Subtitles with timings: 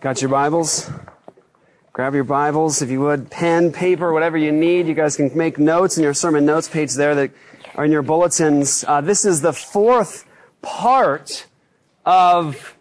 [0.00, 0.88] Got your Bibles?
[1.92, 4.86] Grab your Bibles, if you would, pen, paper, whatever you need.
[4.86, 7.32] You guys can make notes in your sermon notes page there that
[7.74, 8.84] are in your bulletins.
[8.86, 10.24] Uh, this is the fourth
[10.62, 11.46] part
[12.06, 12.76] of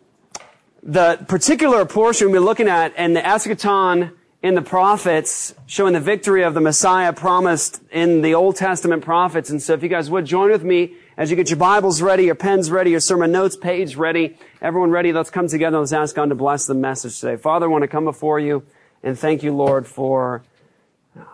[0.84, 4.14] the particular portion we're looking at in the eschaton
[4.44, 9.50] in the prophets, showing the victory of the Messiah promised in the Old Testament prophets.
[9.50, 12.26] And so if you guys would join with me as you get your Bibles ready,
[12.26, 15.80] your pens ready, your sermon notes page ready, everyone ready, let's come together.
[15.80, 17.38] Let's ask God to bless the message today.
[17.38, 18.64] Father, I want to come before you
[19.02, 20.44] and thank you, Lord, for,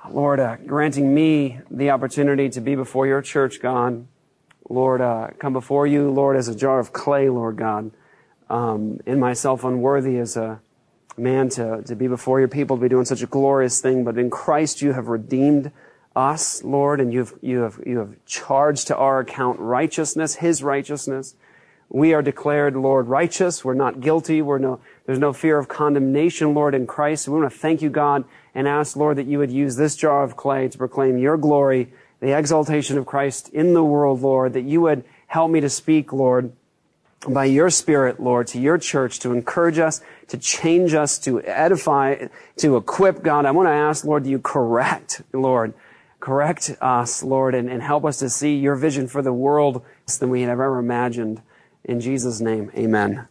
[0.09, 4.07] Lord, uh, granting me the opportunity to be before your church, God.
[4.70, 7.91] Lord, uh, come before you, Lord, as a jar of clay, Lord God,
[8.49, 10.62] um, in myself unworthy as a
[11.18, 14.18] man to, to be before your people, to be doing such a glorious thing, but
[14.18, 15.73] in Christ you have redeemed
[16.16, 21.35] us, Lord, and you've, you have, you have charged to our account righteousness, His righteousness.
[21.90, 23.63] We are declared, Lord, righteous.
[23.63, 24.41] We're not guilty.
[24.41, 27.27] We're no, there's no fear of condemnation, Lord, in Christ.
[27.27, 30.24] We want to thank you, God, and ask, Lord, that you would use this jar
[30.24, 34.63] of clay to proclaim your glory, the exaltation of Christ in the world, Lord, that
[34.63, 36.54] you would help me to speak, Lord,
[37.27, 42.27] by your Spirit, Lord, to your church, to encourage us, to change us, to edify,
[42.57, 43.46] to equip, God.
[43.46, 45.74] I want to ask, Lord, do you correct, Lord,
[46.24, 49.84] correct us, Lord, and, and help us to see your vision for the world
[50.20, 51.41] than we have ever imagined.
[51.84, 53.27] In Jesus' name, amen.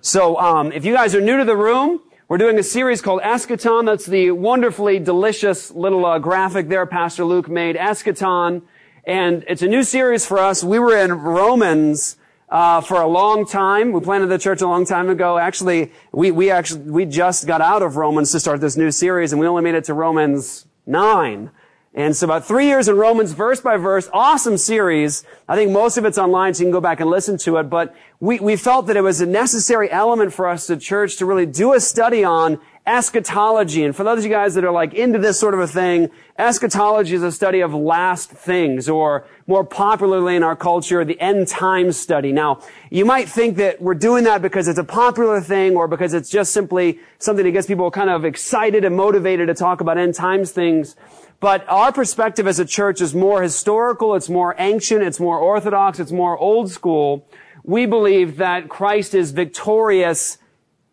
[0.00, 3.22] So, um, if you guys are new to the room, we're doing a series called
[3.22, 3.86] Eschaton.
[3.86, 8.62] That's the wonderfully delicious little uh, graphic there Pastor Luke made, Eschaton.
[9.04, 10.64] And it's a new series for us.
[10.64, 12.16] We were in Romans
[12.48, 13.92] uh, for a long time.
[13.92, 15.38] We planted the church a long time ago.
[15.38, 19.32] Actually, we, we actually, we just got out of Romans to start this new series,
[19.32, 21.52] and we only made it to Romans 9.
[21.94, 25.24] And so about three years in Romans, verse by verse, awesome series.
[25.46, 27.64] I think most of it's online, so you can go back and listen to it.
[27.64, 31.26] But we, we felt that it was a necessary element for us, the church, to
[31.26, 33.84] really do a study on eschatology.
[33.84, 36.08] And for those of you guys that are like into this sort of a thing,
[36.38, 41.46] eschatology is a study of last things, or more popularly in our culture, the end
[41.46, 42.32] time study.
[42.32, 46.14] Now, you might think that we're doing that because it's a popular thing, or because
[46.14, 49.98] it's just simply something that gets people kind of excited and motivated to talk about
[49.98, 50.96] end times things.
[51.42, 55.98] But our perspective as a church is more historical, it's more ancient, it's more orthodox,
[55.98, 57.26] it's more old school.
[57.64, 60.38] We believe that Christ is victorious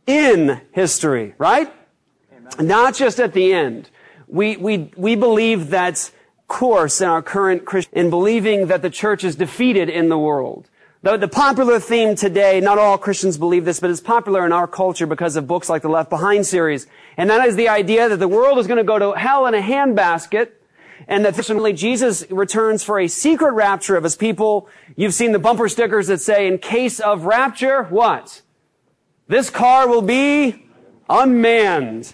[0.07, 1.71] in history, right?
[2.35, 2.67] Amen.
[2.67, 3.91] Not just at the end.
[4.27, 6.09] We, we, we believe that
[6.47, 10.67] course in our current Christian, in believing that the church is defeated in the world.
[11.01, 14.67] The, the popular theme today, not all Christians believe this, but it's popular in our
[14.67, 16.87] culture because of books like the Left Behind series.
[17.15, 19.53] And that is the idea that the world is going to go to hell in
[19.53, 20.49] a handbasket
[21.07, 24.67] and that finally Jesus returns for a secret rapture of his people.
[24.97, 28.41] You've seen the bumper stickers that say, in case of rapture, what?
[29.29, 30.67] This car will be
[31.09, 32.13] unmanned.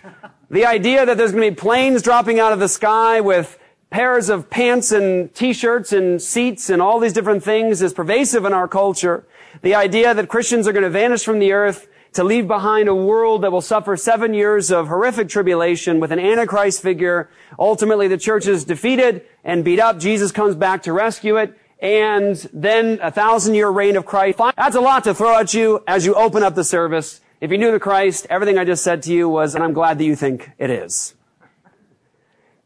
[0.51, 3.57] The idea that there's going to be planes dropping out of the sky with
[3.89, 8.53] pairs of pants and t-shirts and seats and all these different things is pervasive in
[8.53, 9.25] our culture.
[9.61, 12.95] The idea that Christians are going to vanish from the earth to leave behind a
[12.95, 17.29] world that will suffer seven years of horrific tribulation with an antichrist figure.
[17.59, 19.99] Ultimately, the church is defeated and beat up.
[19.99, 21.57] Jesus comes back to rescue it.
[21.79, 24.39] And then a thousand year reign of Christ.
[24.55, 27.19] That's a lot to throw at you as you open up the service.
[27.41, 29.97] If you knew the Christ, everything I just said to you was, and I'm glad
[29.97, 31.15] that you think it is.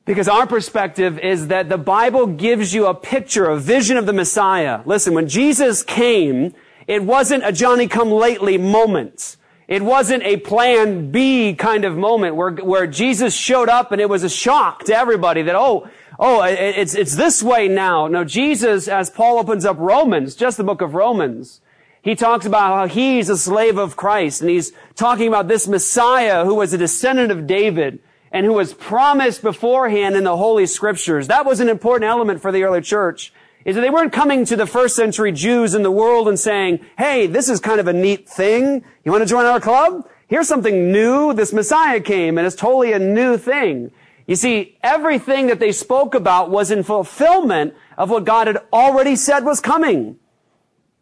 [0.09, 4.11] Because our perspective is that the Bible gives you a picture, a vision of the
[4.11, 4.81] Messiah.
[4.87, 6.55] Listen, when Jesus came,
[6.87, 9.37] it wasn't a Johnny come lately moment.
[9.67, 14.09] It wasn't a plan B kind of moment where, where Jesus showed up and it
[14.09, 15.87] was a shock to everybody that, oh,
[16.17, 18.07] oh, it's, it's this way now.
[18.07, 21.61] No, Jesus, as Paul opens up Romans, just the book of Romans,
[22.01, 26.45] he talks about how he's a slave of Christ and he's talking about this Messiah
[26.45, 27.99] who was a descendant of David
[28.31, 31.27] and who was promised beforehand in the Holy Scriptures.
[31.27, 33.33] That was an important element for the early church.
[33.65, 36.79] Is that they weren't coming to the first century Jews in the world and saying,
[36.97, 38.83] hey, this is kind of a neat thing.
[39.03, 40.07] You want to join our club?
[40.27, 41.33] Here's something new.
[41.33, 43.91] This Messiah came and it's totally a new thing.
[44.27, 49.15] You see, everything that they spoke about was in fulfillment of what God had already
[49.15, 50.19] said was coming.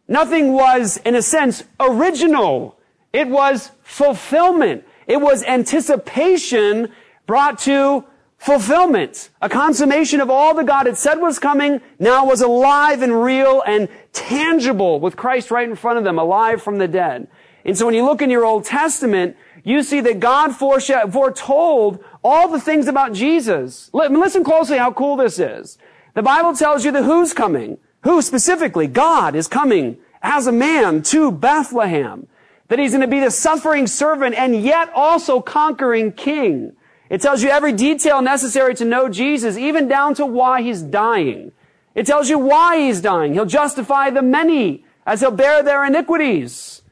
[0.08, 2.78] Nothing was, in a sense, original.
[3.12, 4.84] It was fulfillment.
[5.06, 6.90] It was anticipation
[7.28, 8.04] brought to
[8.38, 9.30] fulfillment.
[9.40, 13.62] A consummation of all that God had said was coming now was alive and real
[13.66, 17.28] and tangible with Christ right in front of them, alive from the dead.
[17.64, 22.48] And so when you look in your Old Testament, you see that God foretold all
[22.48, 23.90] the things about Jesus.
[23.92, 25.76] Listen closely how cool this is.
[26.14, 27.76] The Bible tells you that who's coming.
[28.04, 28.86] Who specifically?
[28.86, 32.26] God is coming as a man to Bethlehem
[32.68, 36.72] that he's going to be the suffering servant and yet also conquering king.
[37.10, 41.52] It tells you every detail necessary to know Jesus, even down to why he's dying.
[41.94, 43.32] It tells you why he's dying.
[43.32, 46.82] He'll justify the many as he'll bear their iniquities.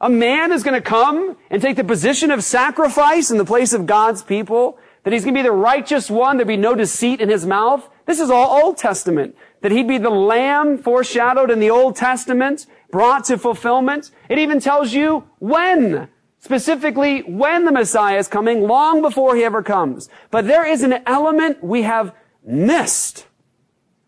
[0.00, 3.72] A man is going to come and take the position of sacrifice in the place
[3.72, 7.20] of God's people, that he's going to be the righteous one, there'll be no deceit
[7.20, 7.88] in his mouth.
[8.06, 9.36] This is all Old Testament.
[9.60, 14.10] That he'd be the lamb foreshadowed in the Old Testament, brought to fulfillment.
[14.28, 16.08] It even tells you when
[16.44, 20.10] specifically when the Messiah is coming, long before he ever comes.
[20.30, 22.14] But there is an element we have
[22.44, 23.26] missed.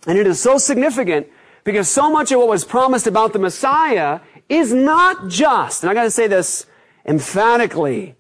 [0.07, 1.29] And it is so significant
[1.65, 5.95] because so much of what was promised about the Messiah is not just, and I
[5.95, 6.67] gotta say this
[7.07, 8.17] emphatically,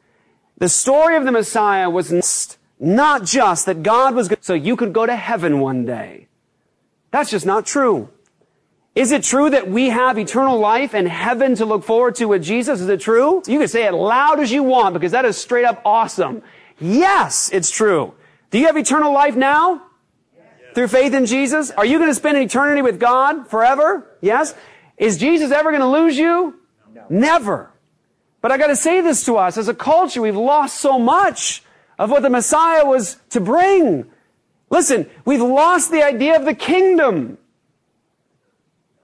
[0.57, 4.95] the story of the Messiah was not just that God was good so you could
[4.95, 6.29] go to heaven one day.
[7.11, 8.09] That's just not true.
[8.97, 12.43] Is it true that we have eternal life and heaven to look forward to with
[12.43, 12.81] Jesus?
[12.81, 13.43] Is it true?
[13.47, 16.43] You can say it loud as you want because that is straight up awesome.
[16.81, 18.15] Yes, it's true.
[18.51, 19.83] Do you have eternal life now?
[20.35, 20.75] Yes.
[20.75, 21.71] Through faith in Jesus?
[21.73, 24.17] Are you going to spend eternity with God forever?
[24.23, 24.55] Yes.
[24.97, 26.59] Is Jesus ever going to lose you?
[26.95, 27.05] No.
[27.11, 27.71] Never.
[28.41, 29.59] But I got to say this to us.
[29.59, 31.63] As a culture, we've lost so much
[31.99, 34.11] of what the Messiah was to bring.
[34.71, 37.37] Listen, we've lost the idea of the kingdom.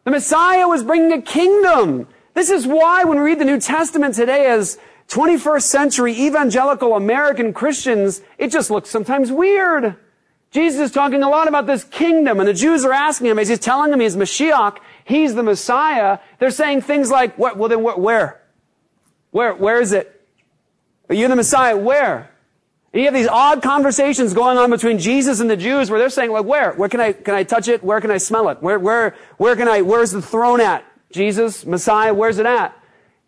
[0.04, 2.08] The Messiah was bringing a kingdom.
[2.34, 4.78] This is why when we read the New Testament today as
[5.08, 9.96] 21st century evangelical American Christians, it just looks sometimes weird.
[10.50, 13.48] Jesus is talking a lot about this kingdom, and the Jews are asking him, as
[13.48, 17.82] he's telling them he's Mashiach, he's the Messiah, they're saying things like, What well then
[17.82, 18.42] where?
[19.30, 20.20] Where, where is it?
[21.08, 21.76] Are you the Messiah?
[21.76, 22.31] Where?
[22.92, 26.10] And you have these odd conversations going on between Jesus and the Jews where they're
[26.10, 26.72] saying, like, where?
[26.72, 27.82] Where can I, can I touch it?
[27.82, 28.62] Where can I smell it?
[28.62, 30.84] Where, where, where can I, where's the throne at?
[31.10, 32.76] Jesus, Messiah, where's it at?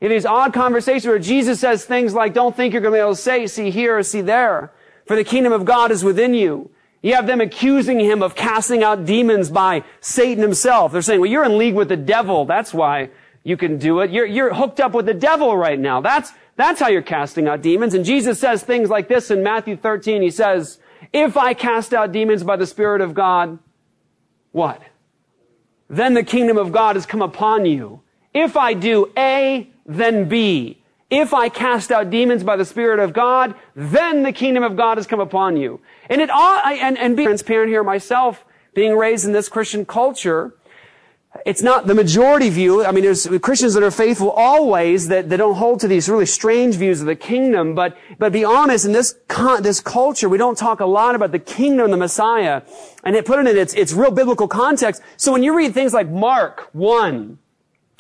[0.00, 2.96] You have these odd conversations where Jesus says things like, don't think you're going to
[2.96, 4.70] be able to say, see here or see there.
[5.06, 6.70] For the kingdom of God is within you.
[7.00, 10.92] You have them accusing him of casting out demons by Satan himself.
[10.92, 12.44] They're saying, well, you're in league with the devil.
[12.44, 13.10] That's why
[13.42, 14.10] you can do it.
[14.10, 16.00] You're, you're hooked up with the devil right now.
[16.00, 17.94] That's, that's how you're casting out demons.
[17.94, 20.22] And Jesus says things like this in Matthew 13.
[20.22, 20.78] He says,
[21.12, 23.58] if I cast out demons by the Spirit of God,
[24.52, 24.80] what?
[25.88, 28.02] Then the kingdom of God has come upon you.
[28.32, 30.80] If I do A, then B.
[31.10, 34.98] If I cast out demons by the Spirit of God, then the kingdom of God
[34.98, 35.80] has come upon you.
[36.08, 40.54] And it ought, and, and being transparent here myself, being raised in this Christian culture,
[41.44, 42.84] it's not the majority view.
[42.84, 46.26] I mean, there's Christians that are faithful always that, that don't hold to these really
[46.26, 47.74] strange views of the kingdom.
[47.74, 51.32] But, but be honest, in this, con, this culture, we don't talk a lot about
[51.32, 52.62] the kingdom, the Messiah,
[53.02, 55.02] and it put it in its, its real biblical context.
[55.16, 57.38] So when you read things like Mark 1,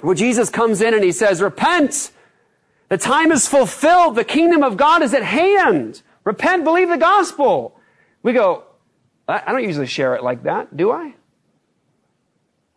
[0.00, 2.12] where Jesus comes in and he says, repent!
[2.88, 4.14] The time is fulfilled.
[4.14, 6.02] The kingdom of God is at hand.
[6.22, 7.80] Repent, believe the gospel.
[8.22, 8.64] We go,
[9.26, 11.14] I don't usually share it like that, do I?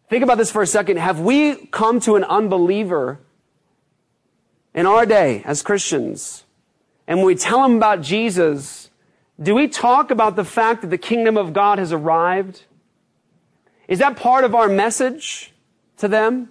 [0.09, 0.97] Think about this for a second.
[0.97, 3.19] Have we come to an unbeliever
[4.73, 6.45] in our day as Christians,
[7.07, 8.89] and when we tell them about Jesus,
[9.41, 12.63] do we talk about the fact that the kingdom of God has arrived?
[13.87, 15.53] Is that part of our message
[15.97, 16.49] to them?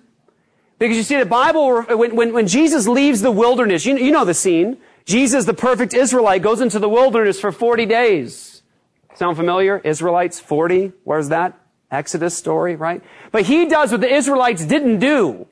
[0.78, 4.24] Because you see, the Bible, when, when, when Jesus leaves the wilderness, you, you know
[4.24, 4.76] the scene.
[5.06, 8.62] Jesus, the perfect Israelite, goes into the wilderness for 40 days.
[9.14, 9.78] Sound familiar?
[9.78, 10.92] Israelites, 40.
[11.04, 11.58] Where's that?
[11.90, 13.02] Exodus story, right?
[13.30, 15.46] But he does what the Israelites didn't do.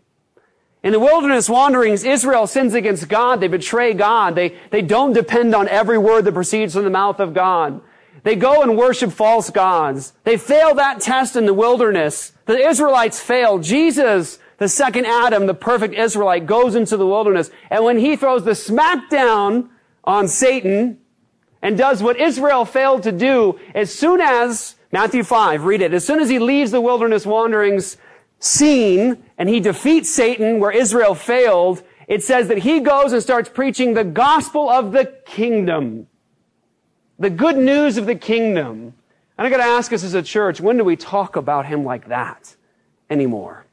[0.83, 3.41] In the wilderness wanderings, Israel sins against God.
[3.41, 4.35] They betray God.
[4.35, 7.81] They, they don't depend on every word that proceeds from the mouth of God.
[8.23, 10.13] They go and worship false gods.
[10.25, 12.33] They fail that test in the wilderness.
[12.47, 13.59] The Israelites fail.
[13.59, 17.51] Jesus, the second Adam, the perfect Israelite, goes into the wilderness.
[17.71, 19.69] And when he throws the smackdown
[20.05, 20.99] on Satan
[21.63, 25.93] and does what Israel failed to do, as soon as Matthew 5, read it.
[25.93, 27.97] As soon as he leaves the wilderness wanderings
[28.39, 33.49] scene and he defeats Satan where Israel failed, it says that he goes and starts
[33.49, 36.07] preaching the gospel of the kingdom.
[37.19, 38.95] The good news of the kingdom.
[39.37, 42.07] And I gotta ask us as a church, when do we talk about him like
[42.07, 42.55] that
[43.11, 43.67] anymore?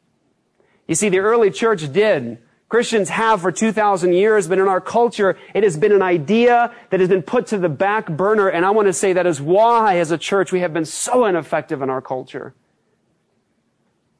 [0.88, 2.40] You see, the early church did
[2.72, 7.02] Christians have for 2,000 years, but in our culture, it has been an idea that
[7.02, 8.48] has been put to the back burner.
[8.48, 11.26] And I want to say that is why, as a church, we have been so
[11.26, 12.54] ineffective in our culture.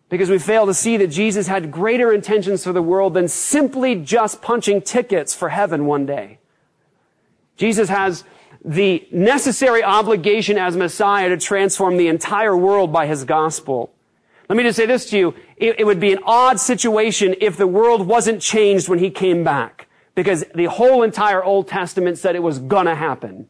[0.10, 3.96] Because we fail to see that Jesus had greater intentions for the world than simply
[3.96, 6.40] just punching tickets for heaven one day.
[7.56, 8.26] Jesus has
[8.66, 13.94] the necessary obligation as Messiah to transform the entire world by his gospel.
[14.52, 15.34] Let me just say this to you.
[15.56, 19.46] It, it, would be an odd situation if the world wasn't changed when he came
[19.46, 19.88] back.
[20.14, 23.48] because the whole entire Old Testament said it was gonna happen.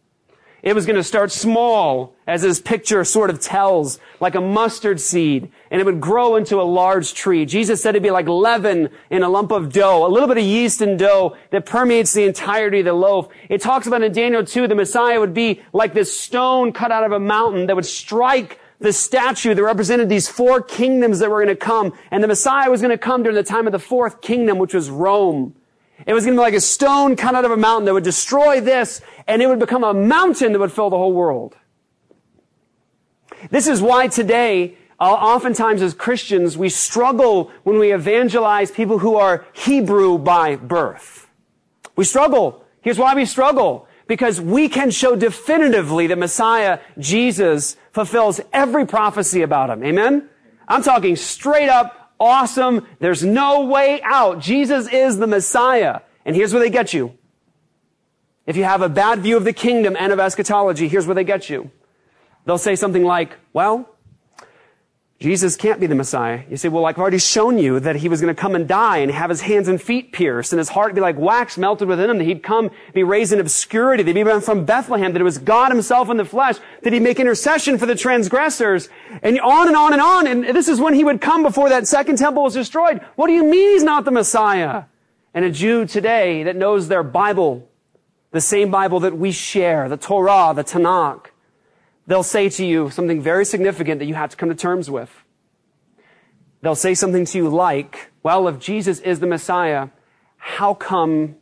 [0.61, 5.51] It was to start small, as this picture sort of tells, like a mustard seed,
[5.71, 7.47] and it would grow into a large tree.
[7.47, 10.43] Jesus said it'd be like leaven in a lump of dough, a little bit of
[10.43, 13.27] yeast in dough that permeates the entirety of the loaf.
[13.49, 17.03] It talks about in Daniel 2, the Messiah would be like this stone cut out
[17.03, 21.43] of a mountain that would strike the statue that represented these four kingdoms that were
[21.43, 21.93] going to come.
[22.09, 24.73] And the Messiah was going to come during the time of the fourth kingdom, which
[24.73, 25.55] was Rome.
[26.05, 28.03] It was going to be like a stone cut out of a mountain that would
[28.03, 31.55] destroy this, and it would become a mountain that would fill the whole world.
[33.51, 39.15] This is why today, uh, oftentimes as Christians, we struggle when we evangelize people who
[39.15, 41.27] are Hebrew by birth.
[41.95, 42.65] We struggle.
[42.81, 43.87] Here's why we struggle.
[44.07, 49.83] Because we can show definitively that Messiah, Jesus, fulfills every prophecy about him.
[49.83, 50.29] Amen?
[50.67, 52.87] I'm talking straight up awesome.
[52.99, 54.39] There's no way out.
[54.39, 56.01] Jesus is the Messiah.
[56.23, 57.17] And here's where they get you.
[58.45, 61.23] If you have a bad view of the kingdom and of eschatology, here's where they
[61.23, 61.71] get you.
[62.45, 63.89] They'll say something like, well,
[65.21, 66.41] Jesus can't be the Messiah.
[66.49, 68.97] You say, well, I've already shown you that he was going to come and die
[68.97, 72.09] and have his hands and feet pierced and his heart be like wax melted within
[72.09, 75.23] him, that he'd come, be raised in obscurity, that he'd be from Bethlehem, that it
[75.23, 78.89] was God himself in the flesh, that he'd make intercession for the transgressors,
[79.21, 80.25] and on and on and on.
[80.25, 82.99] And this is when he would come before that second temple was destroyed.
[83.15, 84.85] What do you mean he's not the Messiah?
[85.35, 87.69] And a Jew today that knows their Bible,
[88.31, 91.27] the same Bible that we share, the Torah, the Tanakh,
[92.07, 95.11] they'll say to you something very significant that you have to come to terms with.
[96.61, 99.89] They'll say something to you like, well, if Jesus is the Messiah,
[100.37, 101.35] how come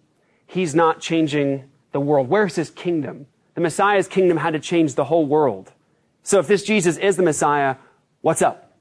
[0.47, 2.29] he's not changing the world?
[2.29, 3.27] Where's his kingdom?
[3.55, 5.73] The Messiah's kingdom had to change the whole world.
[6.23, 7.75] So if this Jesus is the Messiah,
[8.21, 8.77] what's up?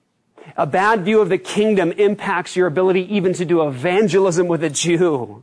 [0.57, 4.71] A bad view of the kingdom impacts your ability even to do evangelism with a
[4.71, 5.43] Jew.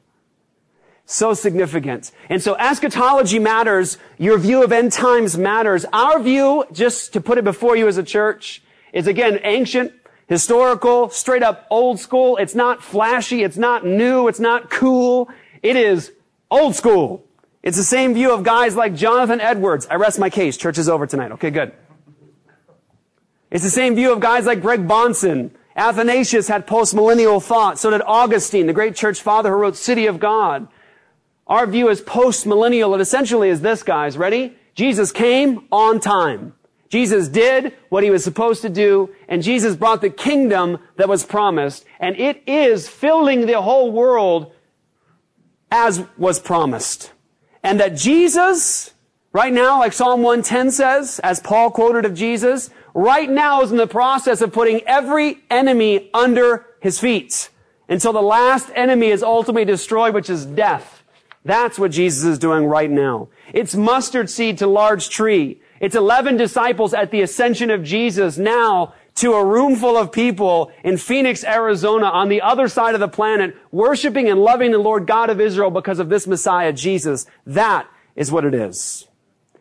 [1.06, 2.12] So significant.
[2.30, 3.98] And so eschatology matters.
[4.18, 5.86] Your view of end times matters.
[5.94, 9.94] Our view, just to put it before you as a church, is again ancient,
[10.28, 12.38] historical, straight up old school.
[12.38, 13.44] It's not flashy.
[13.44, 14.28] It's not new.
[14.28, 15.30] It's not cool.
[15.62, 16.12] It is
[16.50, 17.24] old school.
[17.62, 19.88] It's the same view of guys like Jonathan Edwards.
[19.90, 20.58] I rest my case.
[20.58, 21.32] Church is over tonight.
[21.34, 21.72] Okay, good.
[23.52, 25.52] It's the same view of guys like Greg Bahnsen.
[25.76, 27.78] Athanasius had postmillennial thought.
[27.78, 30.68] So did Augustine, the great church father who wrote City of God.
[31.48, 32.96] Our view is post-millennial.
[32.96, 34.18] It essentially is this, guys.
[34.18, 34.56] Ready?
[34.74, 36.54] Jesus came on time.
[36.90, 41.26] Jesus did what he was supposed to do, and Jesus brought the kingdom that was
[41.26, 44.54] promised, and it is filling the whole world
[45.72, 47.12] as was promised.
[47.64, 48.94] And that Jesus,
[49.34, 53.78] right now, like Psalm 110 says, as Paul quoted of Jesus, right now is in
[53.78, 57.50] the process of putting every enemy under his feet
[57.90, 61.04] until the last enemy is ultimately destroyed, which is death.
[61.46, 63.30] That's what Jesus is doing right now.
[63.54, 65.62] It's mustard seed to large tree.
[65.80, 70.72] It's 11 disciples at the ascension of Jesus now to a room full of people
[70.84, 75.06] in Phoenix, Arizona on the other side of the planet worshiping and loving the Lord
[75.06, 77.28] God of Israel because of this Messiah, Jesus.
[77.46, 79.08] That is what it is.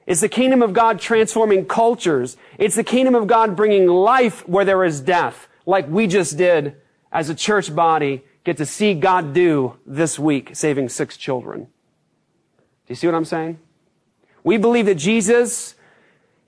[0.07, 2.37] It's the kingdom of God transforming cultures.
[2.59, 6.77] It's the kingdom of God bringing life where there is death, like we just did
[7.13, 11.69] as a church body get to see God do this week, saving six children.
[12.87, 13.59] Do you see what I'm saying?
[14.43, 15.75] We believe that Jesus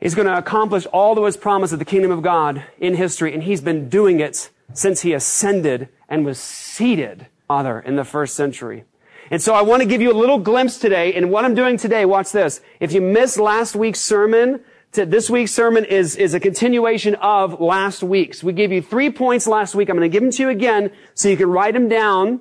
[0.00, 3.32] is going to accomplish all that was promised of the kingdom of God in history,
[3.32, 8.34] and he's been doing it since he ascended and was seated, Father, in the first
[8.34, 8.84] century.
[9.30, 11.78] And so I want to give you a little glimpse today, and what I'm doing
[11.78, 12.60] today, watch this.
[12.80, 14.60] If you missed last week's sermon,
[14.92, 18.44] this week's sermon is, is a continuation of last week's.
[18.44, 19.88] We gave you three points last week.
[19.88, 22.40] I'm going to give them to you again so you can write them down.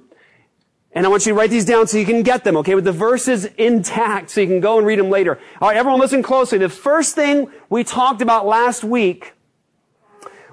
[0.96, 2.86] And I want you to write these down so you can get them, okay, with
[2.86, 5.38] the verses intact so you can go and read them later.
[5.62, 6.58] All right, everyone listen closely.
[6.58, 9.34] The first thing we talked about last week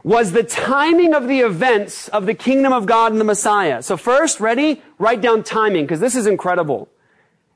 [0.02, 3.82] was the timing of the events of the kingdom of God and the Messiah.
[3.82, 4.82] So first, ready?
[4.98, 6.88] Write down timing, because this is incredible.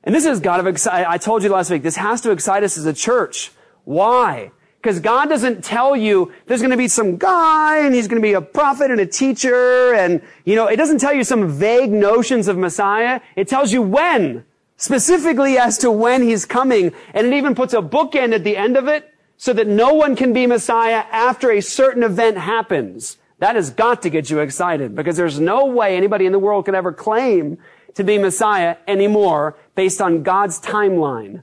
[0.04, 1.08] And this is God of excite.
[1.08, 3.50] I told you last week, this has to excite us as a church.
[3.82, 4.52] Why?
[4.86, 8.24] Because God doesn't tell you there's going to be some guy and he's going to
[8.24, 11.90] be a prophet and a teacher and, you know, it doesn't tell you some vague
[11.90, 13.20] notions of Messiah.
[13.34, 14.44] It tells you when,
[14.76, 16.92] specifically as to when he's coming.
[17.14, 20.14] And it even puts a bookend at the end of it so that no one
[20.14, 23.18] can be Messiah after a certain event happens.
[23.40, 26.64] That has got to get you excited because there's no way anybody in the world
[26.64, 27.58] could ever claim
[27.94, 31.42] to be Messiah anymore based on God's timeline.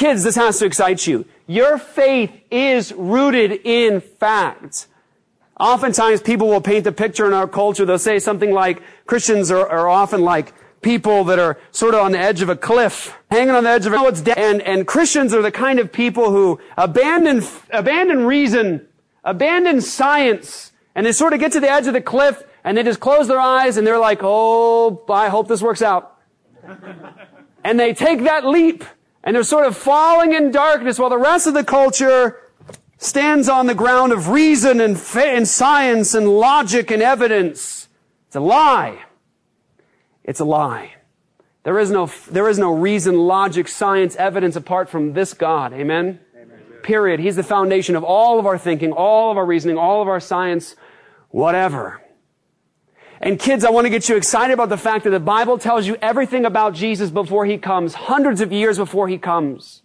[0.00, 1.26] Kids, this has to excite you.
[1.46, 4.86] Your faith is rooted in fact.
[5.58, 7.84] Oftentimes people will paint the picture in our culture.
[7.84, 12.12] They'll say something like Christians are, are often like people that are sort of on
[12.12, 14.38] the edge of a cliff, hanging on the edge of a, dead.
[14.38, 18.88] And, and Christians are the kind of people who abandon, abandon reason,
[19.22, 22.82] abandon science, and they sort of get to the edge of the cliff and they
[22.82, 26.16] just close their eyes and they're like, oh, I hope this works out.
[27.64, 28.82] and they take that leap
[29.22, 32.40] and they're sort of falling in darkness while the rest of the culture
[32.98, 37.88] stands on the ground of reason and, fa- and science and logic and evidence.
[38.26, 38.98] It's a lie.
[40.24, 40.94] It's a lie.
[41.62, 45.72] There is no, there is no reason, logic, science, evidence apart from this God.
[45.72, 46.20] Amen?
[46.34, 46.58] Amen?
[46.82, 47.20] Period.
[47.20, 50.20] He's the foundation of all of our thinking, all of our reasoning, all of our
[50.20, 50.76] science,
[51.28, 52.02] whatever.
[53.22, 55.86] And kids, I want to get you excited about the fact that the Bible tells
[55.86, 59.82] you everything about Jesus before he comes, hundreds of years before he comes.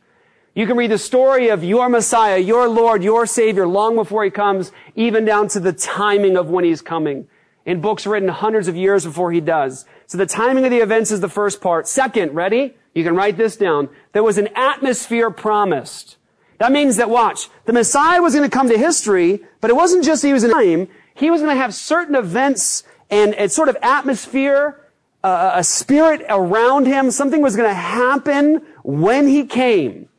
[0.53, 4.29] You can read the story of your Messiah, your Lord, your Savior long before he
[4.29, 7.27] comes, even down to the timing of when he's coming.
[7.65, 9.85] In books written hundreds of years before he does.
[10.07, 11.89] So the timing of the events is the first part.
[11.89, 12.73] Second, ready?
[12.93, 13.89] You can write this down.
[14.13, 16.15] There was an atmosphere promised.
[16.59, 20.05] That means that watch, the Messiah was going to come to history, but it wasn't
[20.05, 20.87] just he was in time.
[21.15, 24.81] He was going to have certain events and a sort of atmosphere,
[25.23, 27.11] uh, a spirit around him.
[27.11, 30.09] Something was going to happen when he came.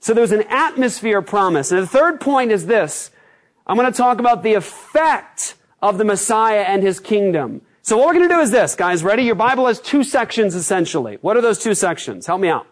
[0.00, 1.72] So there was an atmosphere promise.
[1.72, 3.10] And the third point is this.
[3.66, 7.62] I'm going to talk about the effect of the Messiah and his kingdom.
[7.82, 9.02] So what we're going to do is this, guys.
[9.02, 9.24] Ready?
[9.24, 11.18] Your Bible has two sections essentially.
[11.20, 12.26] What are those two sections?
[12.26, 12.66] Help me out.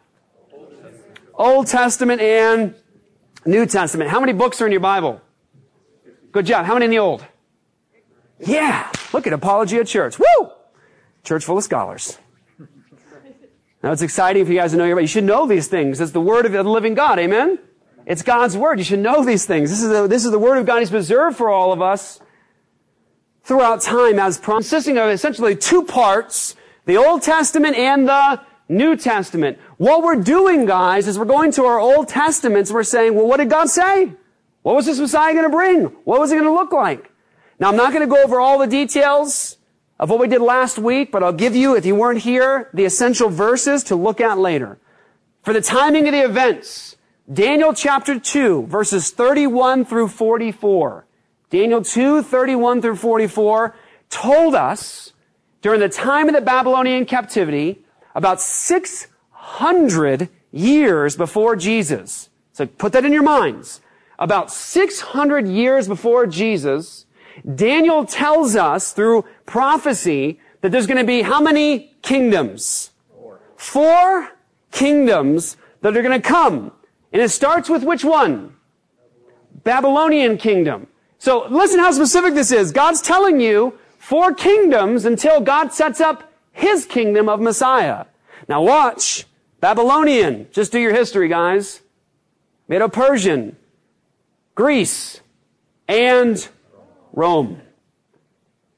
[1.35, 2.75] Old Testament and
[3.45, 4.11] New Testament.
[4.11, 5.21] How many books are in your Bible?
[6.33, 6.66] Good job.
[6.66, 7.25] How many in the Old?
[8.38, 8.91] Yeah.
[9.12, 10.19] Look at Apologia Church.
[10.19, 10.50] Woo!
[11.23, 12.19] Church full of scholars.
[13.83, 16.00] Now it's exciting for you guys to know your, you should know these things.
[16.00, 17.19] It's the word of the living God.
[17.19, 17.59] Amen?
[18.07, 18.79] It's God's word.
[18.79, 19.71] You should know these things.
[19.71, 22.21] This is the, this is the word of God He's preserved for all of us
[23.43, 29.59] throughout time as consisting of essentially two parts, the Old Testament and the New Testament.
[29.76, 32.71] What we're doing, guys, is we're going to our Old Testaments.
[32.71, 34.12] We're saying, well, what did God say?
[34.62, 35.85] What was this Messiah going to bring?
[36.05, 37.11] What was it going to look like?
[37.59, 39.59] Now, I'm not going to go over all the details
[39.99, 42.85] of what we did last week, but I'll give you, if you weren't here, the
[42.85, 44.79] essential verses to look at later.
[45.43, 46.97] For the timing of the events,
[47.33, 51.07] Daniel chapter 2, verses 31 through 44.
[51.51, 53.75] Daniel 2, 31 through 44
[54.11, 55.12] told us
[55.62, 62.29] during the time of the Babylonian captivity, about 600 years before Jesus.
[62.53, 63.81] So put that in your minds.
[64.19, 67.07] About 600 years before Jesus,
[67.55, 72.90] Daniel tells us through prophecy that there's going to be how many kingdoms?
[73.11, 73.40] Four.
[73.57, 74.33] Four
[74.70, 76.73] kingdoms that are going to come.
[77.12, 78.57] And it starts with which one?
[79.62, 80.87] Babylonian kingdom.
[81.18, 82.73] So listen how specific this is.
[82.73, 88.07] God's telling you four kingdoms until God sets up his kingdom of Messiah.
[88.49, 89.27] Now watch.
[89.61, 90.49] Babylonian.
[90.53, 91.81] Just do your history, guys.
[92.68, 93.57] Medo-Persian.
[94.55, 95.20] Greece.
[95.88, 96.47] And
[97.14, 97.61] Rome.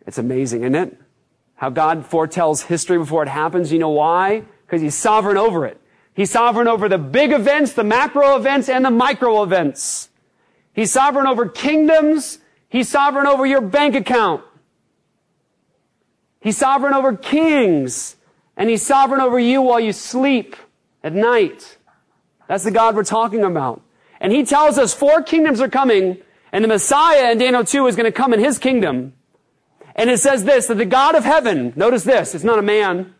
[0.06, 1.00] It's amazing, isn't it?
[1.56, 3.72] How God foretells history before it happens.
[3.72, 4.44] You know why?
[4.66, 5.80] Because He's sovereign over it.
[6.14, 10.08] He's sovereign over the big events, the macro events, and the micro events.
[10.72, 12.38] He's sovereign over kingdoms.
[12.68, 14.42] He's sovereign over your bank account.
[16.40, 18.16] He's sovereign over kings.
[18.56, 20.56] And He's sovereign over you while you sleep
[21.02, 21.76] at night.
[22.48, 23.82] That's the God we're talking about.
[24.20, 26.18] And He tells us four kingdoms are coming
[26.52, 29.14] and the Messiah in Daniel 2 is going to come in his kingdom.
[29.94, 33.14] And it says this, that the God of heaven, notice this, it's not a man.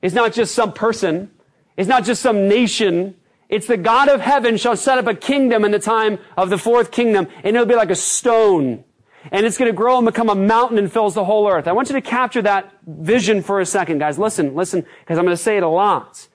[0.00, 1.30] It's not just some person.
[1.76, 3.16] It's not just some nation.
[3.48, 6.58] It's the God of heaven shall set up a kingdom in the time of the
[6.58, 8.84] fourth kingdom, and it'll be like a stone.
[9.30, 11.68] And it's going to grow and become a mountain and fills the whole earth.
[11.68, 14.18] I want you to capture that vision for a second, guys.
[14.18, 16.26] Listen, listen, because I'm going to say it a lot.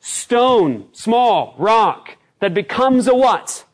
[0.00, 3.64] Stone, small, rock, that becomes a what?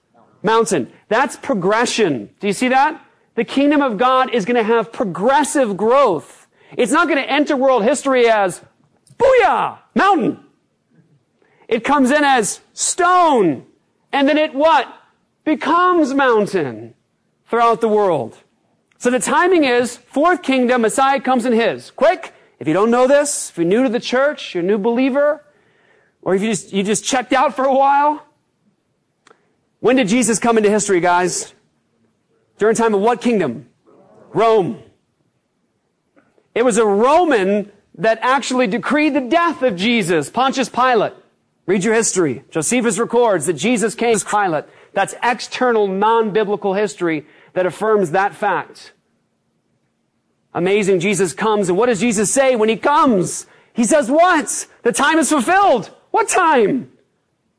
[0.45, 0.93] Mountain.
[1.09, 2.31] That's progression.
[2.39, 3.05] Do you see that?
[3.35, 6.47] The kingdom of God is going to have progressive growth.
[6.77, 8.63] It's not going to enter world history as
[9.19, 10.41] booyah, mountain.
[11.67, 13.67] It comes in as stone.
[14.13, 14.87] And then it what?
[15.45, 16.95] Becomes mountain
[17.47, 18.39] throughout the world.
[18.99, 21.91] So the timing is fourth kingdom, Messiah comes in his.
[21.91, 24.79] Quick, if you don't know this, if you're new to the church, you're a new
[24.79, 25.45] believer,
[26.23, 28.25] or if you just, you just checked out for a while,
[29.85, 31.53] when did Jesus come into history, guys?
[32.57, 33.69] During time of what kingdom?
[34.33, 34.83] Rome.
[36.55, 41.13] It was a Roman that actually decreed the death of Jesus, Pontius Pilate.
[41.67, 42.45] Read your history.
[42.49, 44.65] Josephus records that Jesus came as Pilate.
[44.95, 48.95] That's external, non-biblical history that affirms that fact.
[50.55, 51.01] Amazing.
[51.01, 53.47] Jesus comes, and what does Jesus say when he comes?
[53.75, 54.67] He says what?
[54.83, 55.95] The time is fulfilled.
[56.11, 56.91] What time?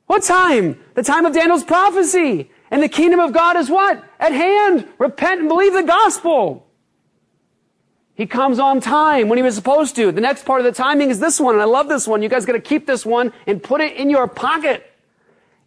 [0.08, 0.80] What time?
[0.94, 2.52] The time of Daniel's prophecy.
[2.72, 4.04] And the kingdom of God is what?
[4.20, 4.88] At hand.
[4.98, 6.66] Repent and believe the gospel.
[8.16, 10.12] He comes on time when he was supposed to.
[10.12, 12.22] The next part of the timing is this one, and I love this one.
[12.22, 14.90] You guys gotta keep this one and put it in your pocket.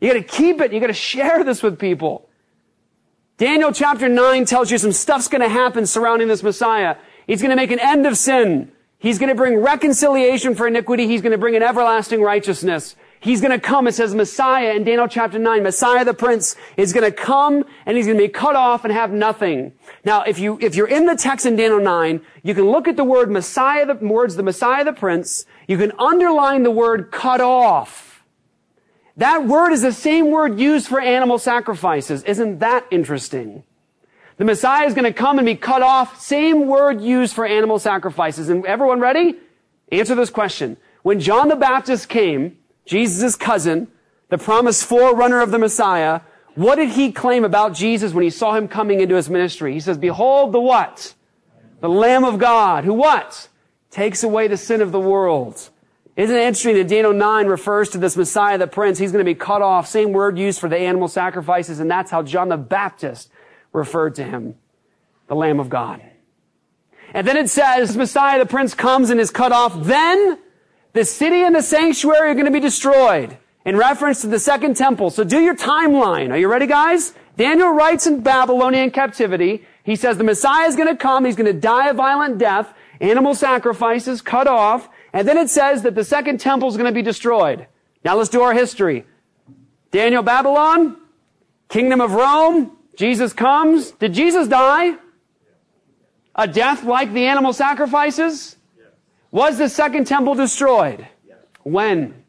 [0.00, 0.72] You gotta keep it.
[0.72, 2.28] You gotta share this with people.
[3.36, 6.96] Daniel chapter 9 tells you some stuff's gonna happen surrounding this Messiah.
[7.26, 8.72] He's gonna make an end of sin.
[8.98, 11.06] He's gonna bring reconciliation for iniquity.
[11.06, 12.96] He's gonna bring an everlasting righteousness.
[13.20, 17.10] He's gonna come, it says Messiah in Daniel chapter 9, Messiah the Prince is gonna
[17.10, 19.72] come and he's gonna be cut off and have nothing.
[20.04, 22.96] Now, if you, if you're in the text in Daniel 9, you can look at
[22.96, 25.46] the word Messiah, the words, the Messiah the Prince.
[25.66, 28.08] You can underline the word cut off.
[29.18, 32.22] That word is the same word used for animal sacrifices.
[32.22, 33.64] Isn't that interesting?
[34.36, 36.20] The Messiah is going to come and be cut off.
[36.20, 38.48] Same word used for animal sacrifices.
[38.48, 39.34] And everyone ready?
[39.90, 40.76] Answer this question.
[41.02, 42.56] When John the Baptist came,
[42.88, 43.88] Jesus' cousin,
[44.30, 46.22] the promised forerunner of the Messiah,
[46.54, 49.74] what did he claim about Jesus when he saw him coming into his ministry?
[49.74, 51.14] He says, behold the what?
[51.80, 53.48] The Lamb of God, who what?
[53.90, 55.68] Takes away the sin of the world.
[56.16, 58.98] Isn't it interesting that Daniel 9 refers to this Messiah, the Prince?
[58.98, 59.86] He's going to be cut off.
[59.86, 63.30] Same word used for the animal sacrifices, and that's how John the Baptist
[63.72, 64.56] referred to him.
[65.28, 66.02] The Lamb of God.
[67.12, 69.84] And then it says, Messiah, the Prince comes and is cut off.
[69.84, 70.38] Then
[70.92, 74.76] the city and the sanctuary are going to be destroyed in reference to the second
[74.76, 75.10] temple.
[75.10, 76.30] So do your timeline.
[76.30, 77.14] Are you ready, guys?
[77.36, 79.64] Daniel writes in Babylonian captivity.
[79.84, 81.24] He says the Messiah is going to come.
[81.24, 82.74] He's going to die a violent death.
[83.00, 84.88] Animal sacrifices cut off.
[85.12, 87.66] And then it says that the second temple is going to be destroyed.
[88.04, 89.06] Now let's do our history.
[89.90, 90.96] Daniel, Babylon,
[91.68, 93.92] kingdom of Rome, Jesus comes.
[93.92, 94.96] Did Jesus die?
[96.34, 98.57] A death like the animal sacrifices?
[99.30, 101.06] Was the second temple destroyed?
[101.62, 102.24] When?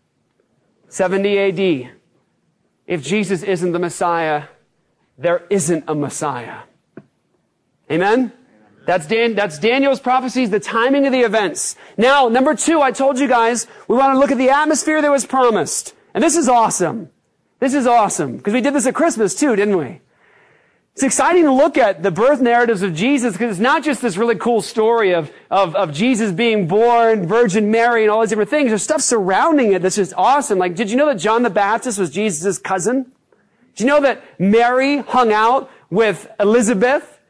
[0.89, 1.91] 70 AD.
[2.88, 4.45] If Jesus isn't the Messiah,
[5.17, 6.62] there isn't a Messiah.
[7.91, 8.33] Amen?
[8.85, 11.75] That's, Dan, that's Daniel's prophecies, the timing of the events.
[11.97, 15.12] Now, number two, I told you guys, we want to look at the atmosphere that
[15.12, 15.93] was promised.
[16.13, 17.12] And this is awesome.
[17.59, 18.38] This is awesome.
[18.38, 20.01] Because we did this at Christmas too, didn't we?
[20.99, 24.17] It's exciting to look at the birth narratives of Jesus because it's not just this
[24.17, 28.49] really cool story of, of, of Jesus being born, Virgin Mary, and all these different
[28.49, 28.67] things.
[28.67, 30.59] There's stuff surrounding it that's just awesome.
[30.59, 33.13] Like, did you know that John the Baptist was Jesus' cousin?
[33.75, 37.21] Did you know that Mary hung out with Elizabeth?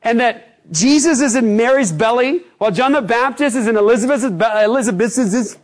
[0.00, 5.58] And that Jesus is in Mary's belly, while John the Baptist is in Elizabeth's, Elizabeth's,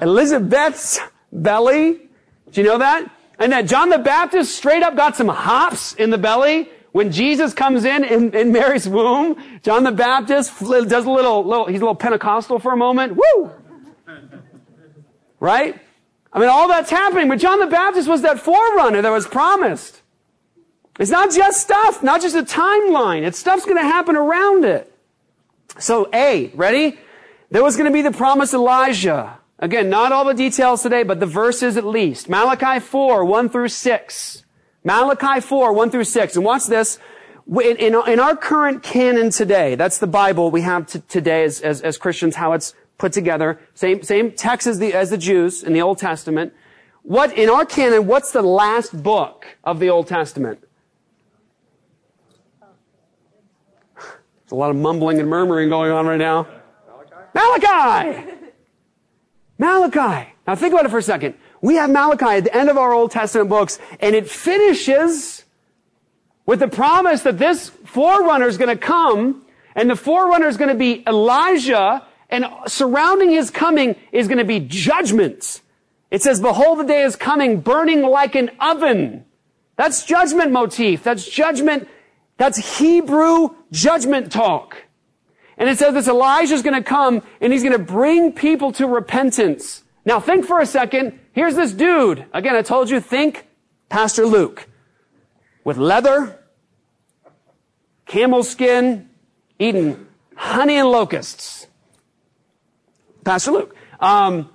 [0.00, 1.00] Elizabeth's
[1.30, 2.08] belly.
[2.50, 3.12] Do you know that?
[3.40, 7.54] And that John the Baptist straight up got some hops in the belly when Jesus
[7.54, 9.42] comes in, in in, Mary's womb.
[9.62, 13.16] John the Baptist does a little, little, he's a little Pentecostal for a moment.
[13.16, 13.50] Woo!
[15.40, 15.80] Right?
[16.32, 20.02] I mean, all that's happening, but John the Baptist was that forerunner that was promised.
[20.98, 23.22] It's not just stuff, not just a timeline.
[23.22, 24.92] It's stuff's going to happen around it.
[25.78, 26.98] So A, ready?
[27.50, 29.39] There was going to be the promised Elijah.
[29.60, 32.30] Again, not all the details today, but the verses at least.
[32.30, 34.44] Malachi 4, 1 through 6.
[34.84, 36.36] Malachi 4, 1 through 6.
[36.36, 36.98] And watch this.
[37.46, 41.60] In, in, in our current canon today, that's the Bible we have t- today as,
[41.60, 43.60] as, as, Christians, how it's put together.
[43.74, 46.54] Same, same text as the, as the Jews in the Old Testament.
[47.02, 50.60] What, in our canon, what's the last book of the Old Testament?
[53.94, 56.46] There's a lot of mumbling and murmuring going on right now.
[57.34, 57.66] Malachi!
[58.14, 58.39] Malachi!
[59.60, 60.32] Malachi!
[60.46, 61.34] Now think about it for a second.
[61.60, 65.44] We have Malachi at the end of our Old Testament books, and it finishes
[66.46, 69.44] with the promise that this forerunner is going to come,
[69.76, 74.44] and the forerunner is going to be Elijah, and surrounding his coming is going to
[74.44, 75.60] be judgment.
[76.10, 79.26] It says, behold, the day is coming, burning like an oven.
[79.76, 81.02] That's judgment motif.
[81.04, 81.86] That's judgment
[82.40, 84.84] that's Hebrew judgment talk.
[85.60, 88.86] And it says this Elijah's going to come and he's going to bring people to
[88.86, 89.84] repentance.
[90.06, 91.20] Now think for a second.
[91.32, 92.24] Here's this dude.
[92.32, 93.46] Again, I told you, think
[93.90, 94.66] Pastor Luke.
[95.62, 96.40] With leather,
[98.06, 99.10] camel skin,
[99.58, 101.66] eating honey and locusts.
[103.22, 103.76] Pastor Luke.
[104.00, 104.48] Um,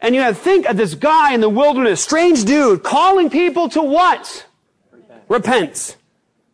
[0.00, 3.68] and you have to think of this guy in the wilderness, strange dude, calling people
[3.68, 4.44] to what?
[4.90, 5.22] Repent.
[5.28, 5.96] Repent.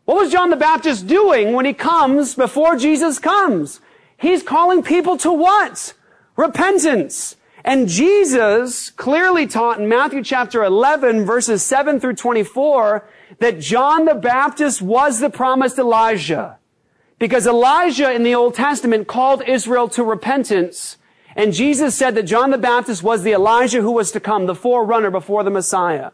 [0.05, 3.81] What was John the Baptist doing when he comes before Jesus comes?
[4.17, 5.95] He's calling people to what?
[6.37, 7.37] Repentance.
[7.65, 13.05] And Jesus clearly taught in Matthew chapter 11 verses 7 through 24
[13.39, 16.59] that John the Baptist was the promised Elijah.
[17.21, 20.97] Because Elijah in the Old Testament called Israel to repentance.
[21.37, 24.57] And Jesus said that John the Baptist was the Elijah who was to come, the
[24.57, 26.11] forerunner before the Messiah.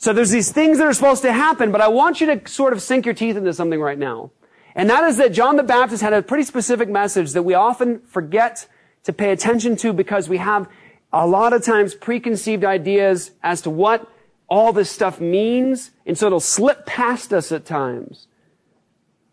[0.00, 2.72] So there's these things that are supposed to happen, but I want you to sort
[2.72, 4.30] of sink your teeth into something right now.
[4.74, 8.00] And that is that John the Baptist had a pretty specific message that we often
[8.06, 8.66] forget
[9.04, 10.70] to pay attention to because we have
[11.12, 14.10] a lot of times preconceived ideas as to what
[14.48, 18.26] all this stuff means, and so it'll slip past us at times.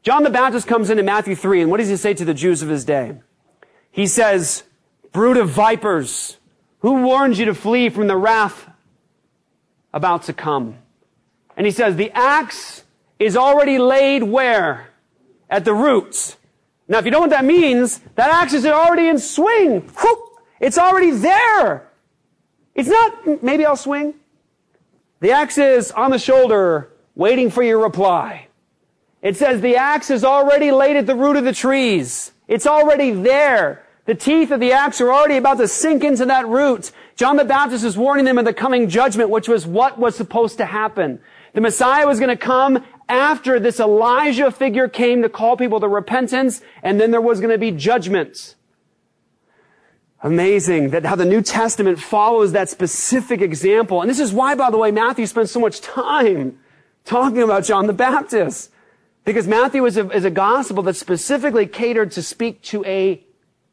[0.03, 2.61] John the Baptist comes into Matthew 3, and what does he say to the Jews
[2.61, 3.15] of his day?
[3.89, 4.63] He says,
[5.13, 6.39] brood of vipers,
[6.79, 8.69] who warned you to flee from the wrath
[9.93, 10.77] about to come?
[11.55, 12.83] And he says, the axe
[13.19, 14.89] is already laid where?
[15.49, 16.37] At the roots.
[16.87, 19.89] Now, if you know what that means, that axe is already in swing.
[20.59, 21.89] It's already there.
[22.75, 24.13] It's not, maybe I'll swing.
[25.19, 28.47] The axe is on the shoulder, waiting for your reply.
[29.21, 32.31] It says the axe is already laid at the root of the trees.
[32.47, 33.83] It's already there.
[34.07, 36.91] The teeth of the axe are already about to sink into that root.
[37.17, 40.57] John the Baptist is warning them of the coming judgment, which was what was supposed
[40.59, 41.19] to happen.
[41.53, 45.89] The Messiah was going to come after this Elijah figure came to call people to
[45.89, 48.55] repentance, and then there was going to be judgment.
[50.23, 54.01] Amazing that how the New Testament follows that specific example.
[54.01, 56.57] And this is why, by the way, Matthew spends so much time
[57.03, 58.71] talking about John the Baptist.
[59.25, 63.26] Because Matthew is a, is a gospel that specifically catered to speak to a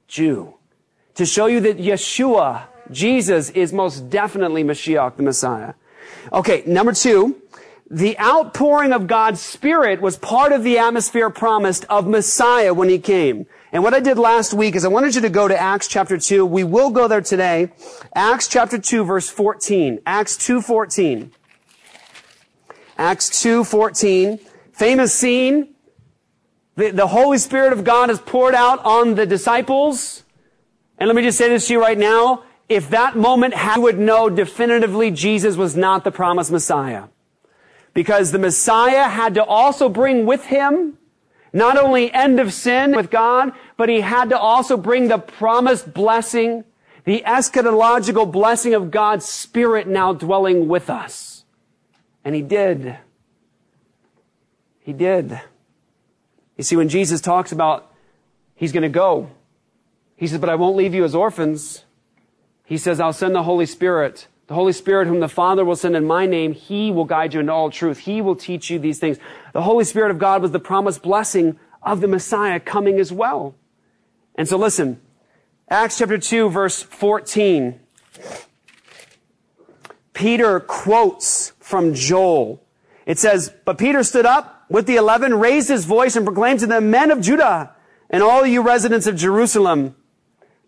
[0.08, 0.54] Jew.
[1.14, 5.74] To show you that Yeshua, Jesus, is most definitely Mashiach, the Messiah.
[6.32, 7.40] Okay, number two,
[7.90, 12.98] the outpouring of God's Spirit was part of the atmosphere promised of Messiah when he
[12.98, 13.46] came.
[13.72, 16.16] And what I did last week is I wanted you to go to Acts chapter
[16.16, 16.46] 2.
[16.46, 17.72] We will go there today.
[18.14, 20.00] Acts chapter 2 verse 14.
[20.06, 21.30] Acts 2:14.
[22.96, 24.38] Acts 2:14.
[24.72, 25.73] Famous scene.
[26.76, 30.24] The, the Holy Spirit of God is poured out on the disciples.
[30.98, 32.44] And let me just say this to you right now.
[32.68, 37.04] If that moment you would know definitively Jesus was not the promised Messiah.
[37.92, 40.98] Because the Messiah had to also bring with him
[41.52, 45.94] not only end of sin with God, but he had to also bring the promised
[45.94, 46.64] blessing,
[47.04, 51.44] the eschatological blessing of God's Spirit now dwelling with us.
[52.24, 52.98] And he did.
[54.80, 55.40] He did.
[56.56, 57.92] You see, when Jesus talks about
[58.54, 59.30] he's going to go,
[60.16, 61.84] he says, but I won't leave you as orphans.
[62.64, 65.96] He says, I'll send the Holy Spirit the Holy Spirit, whom the Father will send
[65.96, 67.98] in my name, He will guide you into all truth.
[68.00, 69.18] He will teach you these things.
[69.52, 73.54] The Holy Spirit of God was the promised blessing of the Messiah coming as well.
[74.34, 75.00] And so listen,
[75.70, 77.80] Acts chapter 2 verse 14.
[80.12, 82.62] Peter quotes from Joel.
[83.06, 86.66] It says, But Peter stood up with the eleven, raised his voice and proclaimed to
[86.66, 87.74] the men of Judah
[88.10, 89.96] and all you residents of Jerusalem,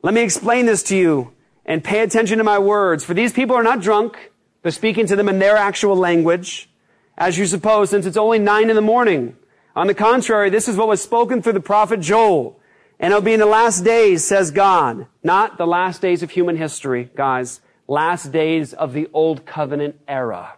[0.02, 1.32] let me explain this to you
[1.64, 3.04] and pay attention to my words.
[3.04, 4.32] For these people are not drunk.
[4.62, 6.70] They're speaking to them in their actual language.
[7.18, 9.36] As you suppose, since it's only nine in the morning.
[9.74, 12.60] On the contrary, this is what was spoken through the prophet Joel.
[12.98, 15.06] And it'll be in the last days, says God.
[15.22, 17.60] Not the last days of human history, guys.
[17.86, 20.55] Last days of the old covenant era.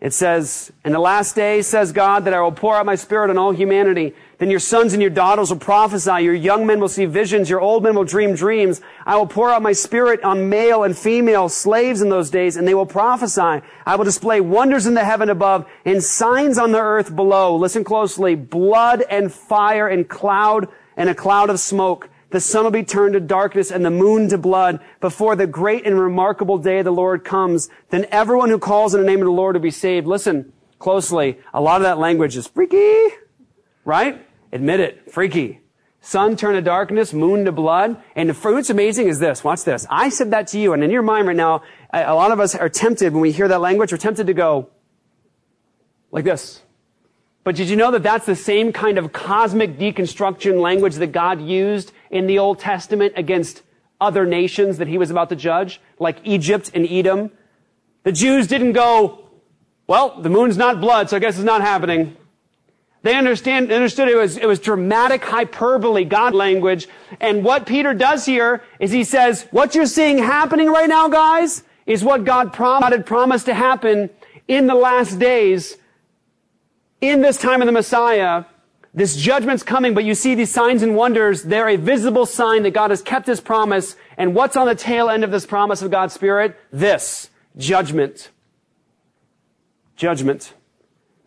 [0.00, 3.28] It says, in the last days, says God, that I will pour out my spirit
[3.28, 4.14] on all humanity.
[4.38, 6.22] Then your sons and your daughters will prophesy.
[6.22, 7.50] Your young men will see visions.
[7.50, 8.80] Your old men will dream dreams.
[9.04, 12.66] I will pour out my spirit on male and female slaves in those days, and
[12.66, 13.60] they will prophesy.
[13.84, 17.54] I will display wonders in the heaven above and signs on the earth below.
[17.56, 18.34] Listen closely.
[18.34, 22.08] Blood and fire and cloud and a cloud of smoke.
[22.30, 25.86] The sun will be turned to darkness and the moon to blood before the great
[25.86, 27.68] and remarkable day of the Lord comes.
[27.90, 30.06] Then everyone who calls in the name of the Lord will be saved.
[30.06, 31.38] Listen closely.
[31.52, 33.08] A lot of that language is freaky,
[33.84, 34.24] right?
[34.52, 35.12] Admit it.
[35.12, 35.60] Freaky.
[36.00, 38.02] Sun turned to darkness, moon to blood.
[38.16, 39.44] And what's amazing is this.
[39.44, 39.86] Watch this.
[39.90, 41.62] I said that to you, and in your mind right now,
[41.92, 44.70] a lot of us are tempted when we hear that language, we're tempted to go
[46.10, 46.62] like this.
[47.50, 51.42] But did you know that that's the same kind of cosmic deconstruction language that God
[51.42, 53.62] used in the Old Testament against
[54.00, 57.32] other nations that he was about to judge, like Egypt and Edom?
[58.04, 59.24] The Jews didn't go,
[59.88, 62.16] well, the moon's not blood, so I guess it's not happening.
[63.02, 66.86] They understand, understood it was, it was dramatic hyperbole, God language.
[67.18, 71.64] And what Peter does here is he says, what you're seeing happening right now, guys,
[71.84, 74.08] is what God prom- had promised to happen
[74.46, 75.78] in the last days
[77.00, 78.44] in this time of the Messiah,
[78.92, 81.44] this judgment's coming, but you see these signs and wonders.
[81.44, 83.96] They're a visible sign that God has kept his promise.
[84.16, 86.56] And what's on the tail end of this promise of God's Spirit?
[86.72, 87.30] This.
[87.56, 88.30] Judgment.
[89.96, 90.54] Judgment.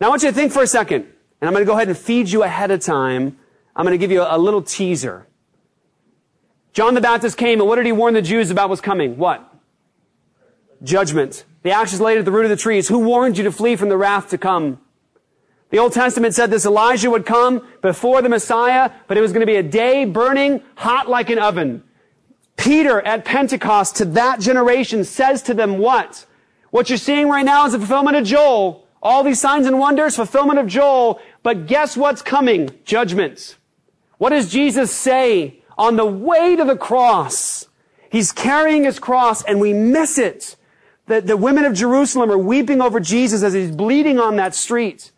[0.00, 1.06] Now I want you to think for a second,
[1.40, 3.38] and I'm going to go ahead and feed you ahead of time.
[3.74, 5.26] I'm going to give you a, little teaser.
[6.72, 9.16] John the Baptist came and what did he warn the Jews about was coming?
[9.16, 9.42] What?
[10.82, 11.44] Judgment.
[11.62, 12.88] The axe is laid at the root of the trees.
[12.88, 14.80] Who warned you to flee from the wrath to come?
[15.74, 19.40] The Old Testament said this Elijah would come before the Messiah, but it was going
[19.40, 21.82] to be a day burning hot like an oven.
[22.56, 26.26] Peter at Pentecost to that generation says to them what?
[26.70, 28.86] What you're seeing right now is the fulfillment of Joel.
[29.02, 31.20] All these signs and wonders, fulfillment of Joel.
[31.42, 32.70] But guess what's coming?
[32.84, 33.56] Judgment.
[34.18, 37.66] What does Jesus say on the way to the cross?
[38.12, 40.54] He's carrying his cross and we miss it.
[41.06, 45.10] The, the women of Jerusalem are weeping over Jesus as he's bleeding on that street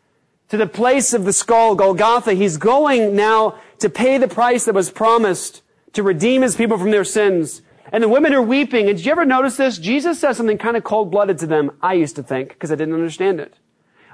[0.49, 2.35] to the place of the skull, Golgotha.
[2.35, 6.91] He's going now to pay the price that was promised to redeem his people from
[6.91, 7.63] their sins.
[7.93, 8.89] And the women are weeping.
[8.89, 9.79] And did you ever notice this?
[9.79, 12.95] Jesus says something kind of cold-blooded to them, I used to think, because I didn't
[12.95, 13.55] understand it.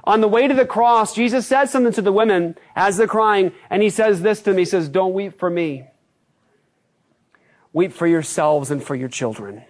[0.05, 3.53] On the way to the cross, Jesus says something to the women as they're crying,
[3.71, 4.59] and he says this to them.
[4.59, 5.85] He says, don't weep for me.
[7.73, 9.63] Weep for yourselves and for your children.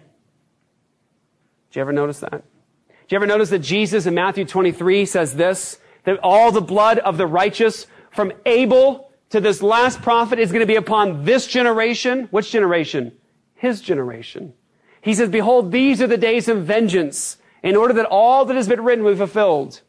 [1.69, 2.31] Did you ever notice that?
[2.31, 5.77] Did you ever notice that Jesus in Matthew 23 says this?
[6.03, 10.61] That all the blood of the righteous from Abel to this last prophet is going
[10.61, 12.27] to be upon this generation.
[12.31, 13.13] Which generation?
[13.55, 14.53] His generation.
[15.01, 18.67] He says, behold, these are the days of vengeance in order that all that has
[18.67, 19.81] been written will be fulfilled.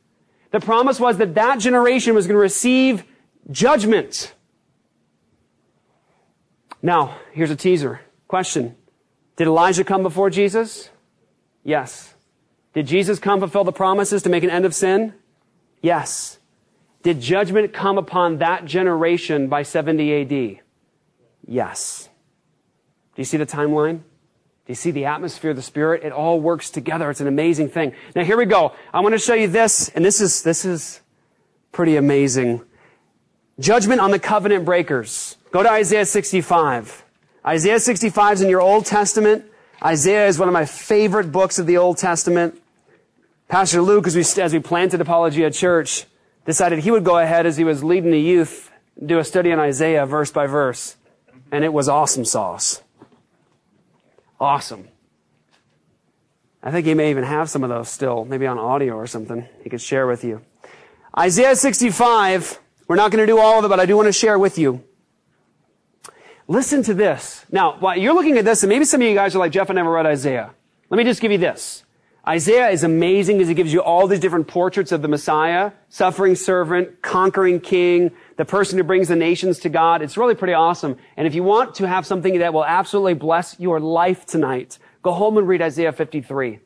[0.50, 3.05] The promise was that that generation was going to receive
[3.50, 4.33] judgment.
[6.81, 8.00] Now, here's a teaser.
[8.29, 8.77] Question.
[9.37, 10.90] Did Elijah come before Jesus?
[11.64, 12.14] Yes.
[12.72, 15.14] Did Jesus come fulfill the promises to make an end of sin?
[15.85, 16.38] Yes.
[17.03, 20.61] Did judgment come upon that generation by 70 AD?
[21.47, 22.09] Yes.
[23.14, 23.99] Do you see the timeline?
[23.99, 26.03] Do you see the atmosphere, the spirit?
[26.03, 27.11] It all works together.
[27.11, 27.92] It's an amazing thing.
[28.16, 28.73] Now here we go.
[28.94, 31.03] I want to show you this, and this is, this is
[31.70, 32.62] pretty amazing.
[33.61, 35.37] Judgment on the covenant breakers.
[35.51, 37.05] Go to Isaiah 65.
[37.44, 39.44] Isaiah 65 is in your Old Testament.
[39.85, 42.59] Isaiah is one of my favorite books of the Old Testament.
[43.48, 46.07] Pastor Luke, as we, as we planted Apologia Church,
[46.44, 48.70] decided he would go ahead as he was leading the youth,
[49.04, 50.96] do a study on Isaiah verse by verse.
[51.52, 52.83] And it was awesome sauce.
[54.40, 54.88] Awesome.
[56.62, 59.46] I think he may even have some of those still, maybe on audio or something
[59.62, 60.40] he could share with you.
[61.16, 64.12] Isaiah 65, we're not going to do all of it, but I do want to
[64.12, 64.83] share with you.
[66.48, 67.44] Listen to this.
[67.52, 69.70] Now, while you're looking at this, and maybe some of you guys are like, Jeff,
[69.70, 70.50] I never read Isaiah.
[70.90, 71.84] Let me just give you this.
[72.26, 76.34] Isaiah is amazing because he gives you all these different portraits of the Messiah, suffering
[76.37, 80.00] servant, conquering king, the person who brings the nations to God.
[80.00, 80.96] It's really pretty awesome.
[81.18, 85.12] And if you want to have something that will absolutely bless your life tonight, go
[85.12, 86.60] home and read Isaiah 53.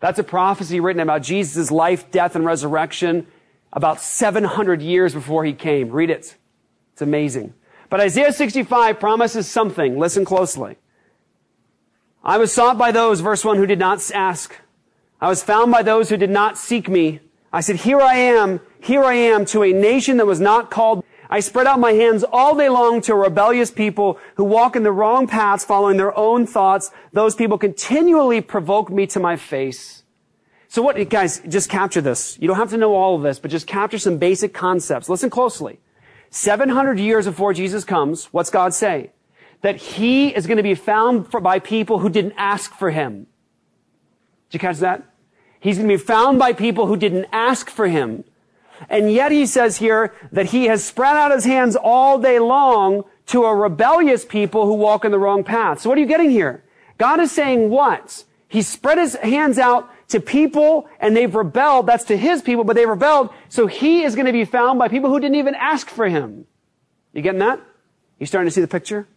[0.00, 3.26] That's a prophecy written about Jesus' life, death, and resurrection
[3.70, 5.90] about 700 years before he came.
[5.90, 6.36] Read it.
[6.92, 7.52] It's amazing.
[7.90, 9.98] But Isaiah 65 promises something.
[9.98, 10.78] Listen closely.
[12.26, 14.56] I was sought by those, verse 1, who did not ask.
[15.20, 17.20] I was found by those who did not seek me.
[17.52, 21.04] I said, here I am, here I am to a nation that was not called.
[21.28, 24.84] I spread out my hands all day long to a rebellious people who walk in
[24.84, 26.90] the wrong paths, following their own thoughts.
[27.12, 30.02] Those people continually provoke me to my face.
[30.68, 32.38] So what, guys, just capture this.
[32.40, 35.10] You don't have to know all of this, but just capture some basic concepts.
[35.10, 35.78] Listen closely.
[36.30, 39.10] 700 years before Jesus comes, what's God say?
[39.64, 43.26] That he is going to be found for, by people who didn't ask for him.
[44.50, 45.02] Did you catch that?
[45.58, 48.24] He's going to be found by people who didn't ask for him.
[48.90, 53.04] And yet he says here that he has spread out his hands all day long
[53.28, 55.80] to a rebellious people who walk in the wrong path.
[55.80, 56.62] So what are you getting here?
[56.98, 58.24] God is saying what?
[58.48, 61.86] He spread his hands out to people and they've rebelled.
[61.86, 63.30] That's to his people, but they rebelled.
[63.48, 66.44] So he is going to be found by people who didn't even ask for him.
[67.14, 67.60] You getting that?
[68.18, 69.08] You starting to see the picture?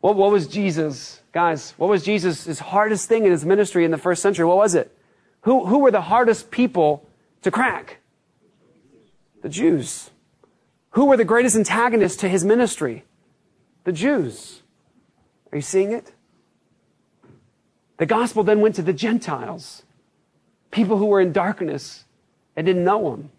[0.00, 3.98] What, what was Jesus, guys, what was Jesus' hardest thing in his ministry in the
[3.98, 4.44] first century?
[4.44, 4.96] What was it?
[5.42, 7.06] Who, who were the hardest people
[7.42, 7.98] to crack?
[9.42, 10.10] The Jews.
[10.90, 13.04] Who were the greatest antagonists to his ministry?
[13.84, 14.62] The Jews.
[15.52, 16.12] Are you seeing it?
[17.98, 19.82] The gospel then went to the Gentiles,
[20.70, 22.04] people who were in darkness
[22.56, 23.30] and didn't know him.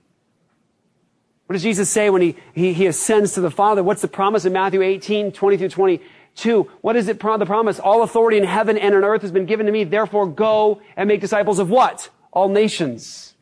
[1.47, 3.83] What does Jesus say when he, he, he ascends to the Father?
[3.83, 5.99] What's the promise in Matthew 18, 20 through
[6.35, 6.71] 22?
[6.81, 7.79] What is it, the promise?
[7.79, 9.83] All authority in heaven and on earth has been given to me.
[9.83, 12.09] Therefore go and make disciples of what?
[12.31, 13.35] All nations.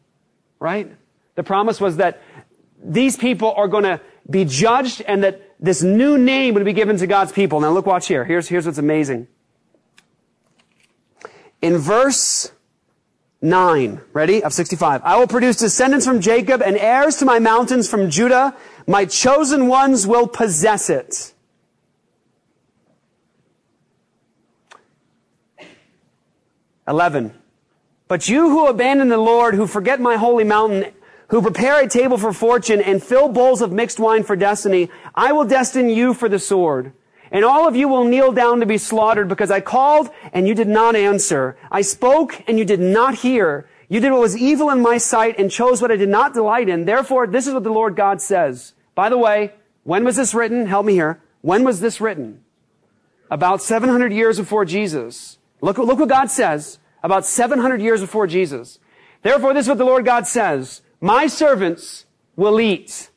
[0.60, 0.92] Right?
[1.36, 2.22] The promise was that
[2.84, 6.98] these people are going to be judged and that this new name would be given
[6.98, 7.60] to God's people.
[7.60, 8.24] Now look, watch here.
[8.26, 9.28] Here's, here's what's amazing.
[11.62, 12.52] In verse
[13.42, 14.44] 9, ready?
[14.44, 15.02] Of 65.
[15.04, 18.56] I will produce descendants from Jacob and heirs to my mountains from Judah.
[18.88, 21.34] My chosen ones will possess it.
[26.90, 27.34] 11.
[28.08, 30.92] But you who abandon the Lord, who forget my holy mountain,
[31.28, 35.32] who prepare a table for fortune and fill bowls of mixed wine for destiny, I
[35.32, 36.92] will destine you for the sword.
[37.32, 40.56] And all of you will kneel down to be slaughtered because I called and you
[40.56, 41.56] did not answer.
[41.72, 43.70] I spoke and you did not hear.
[43.88, 46.70] You did what was evil in my sight and chose what I did not delight
[46.70, 46.86] in.
[46.86, 48.74] Therefore, this is what the Lord God says.
[48.96, 50.66] By the way, when was this written?
[50.66, 51.22] Help me here.
[51.42, 52.44] When was this written?
[53.30, 55.39] About 700 years before Jesus.
[55.62, 56.80] Look, look what God says.
[57.04, 58.80] About 700 years before Jesus.
[59.22, 60.82] Therefore, this is what the Lord God says.
[61.02, 62.06] My servants
[62.36, 63.10] will eat,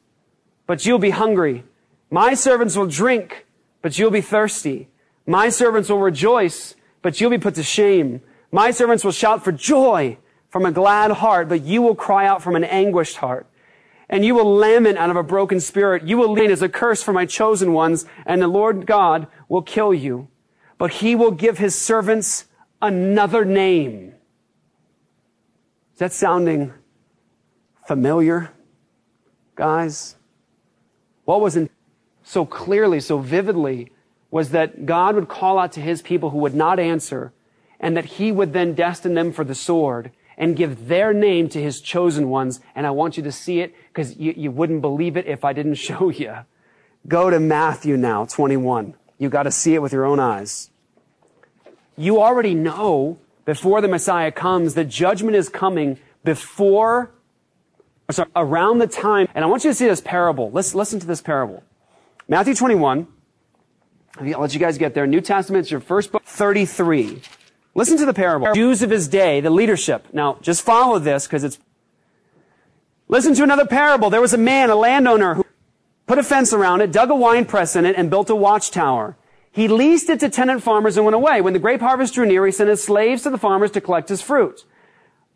[0.66, 1.64] but you'll be hungry.
[2.10, 3.46] My servants will drink,
[3.80, 4.88] but you'll be thirsty.
[5.26, 8.20] My servants will rejoice, but you'll be put to shame.
[8.50, 10.18] My servants will shout for joy
[10.48, 13.46] from a glad heart, but you will cry out from an anguished heart.
[14.08, 16.02] And you will lament out of a broken spirit.
[16.02, 19.62] You will lean as a curse for my chosen ones, and the Lord God will
[19.62, 20.28] kill you.
[20.82, 22.46] But he will give his servants
[22.80, 24.14] another name.
[25.92, 26.72] Is that sounding
[27.86, 28.50] familiar,
[29.54, 30.16] guys?
[31.24, 31.70] What was in
[32.24, 33.92] so clearly, so vividly,
[34.32, 37.32] was that God would call out to his people who would not answer,
[37.78, 41.62] and that he would then destine them for the sword and give their name to
[41.62, 42.58] his chosen ones.
[42.74, 45.52] And I want you to see it because you, you wouldn't believe it if I
[45.52, 46.38] didn't show you.
[47.06, 48.96] Go to Matthew now, 21.
[49.16, 50.70] You got to see it with your own eyes.
[51.96, 57.12] You already know before the Messiah comes that judgment is coming before
[58.10, 60.50] sorry, around the time, and I want you to see this parable.
[60.50, 61.62] Let's listen to this parable.
[62.28, 63.06] Matthew 21.
[64.18, 65.06] I'll let you guys get there.
[65.06, 67.22] New Testament, it's your first book, 33.
[67.74, 68.52] Listen to the parable.
[68.52, 70.06] Jews of his day, the leadership.
[70.12, 71.58] Now, just follow this because it's.
[73.08, 74.10] Listen to another parable.
[74.10, 75.46] There was a man, a landowner, who
[76.06, 79.16] put a fence around it, dug a wine press in it, and built a watchtower.
[79.52, 81.42] He leased it to tenant farmers and went away.
[81.42, 84.08] When the grape harvest drew near, he sent his slaves to the farmers to collect
[84.08, 84.64] his fruit.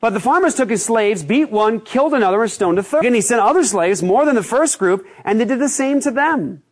[0.00, 3.04] But the farmers took his slaves, beat one, killed another, and stoned a third.
[3.04, 6.00] And he sent other slaves, more than the first group, and they did the same
[6.00, 6.62] to them.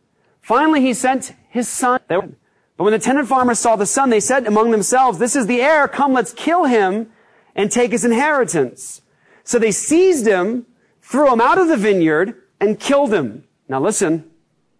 [0.41, 1.99] Finally, he sent his son.
[2.07, 5.61] But when the tenant farmers saw the son, they said among themselves, this is the
[5.61, 5.87] heir.
[5.87, 7.11] Come, let's kill him
[7.55, 9.01] and take his inheritance.
[9.43, 10.65] So they seized him,
[11.01, 13.43] threw him out of the vineyard, and killed him.
[13.69, 14.29] Now listen,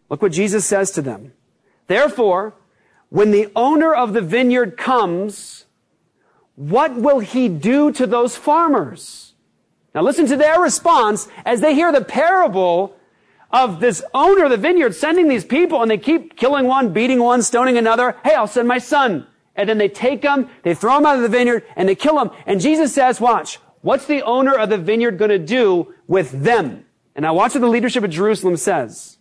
[0.09, 1.31] look what Jesus says to them.
[1.87, 2.55] Therefore,
[3.09, 5.65] when the owner of the vineyard comes,
[6.55, 9.33] what will he do to those farmers?
[9.93, 12.97] Now listen to their response as they hear the parable
[13.51, 17.21] of this owner of the vineyard sending these people and they keep killing one, beating
[17.21, 18.17] one, stoning another.
[18.23, 19.27] Hey, I'll send my son.
[19.55, 22.15] And then they take them, they throw them out of the vineyard and they kill
[22.15, 22.31] them.
[22.45, 26.85] And Jesus says, watch, what's the owner of the vineyard going to do with them?
[27.15, 29.17] And now watch what the leadership of Jerusalem says.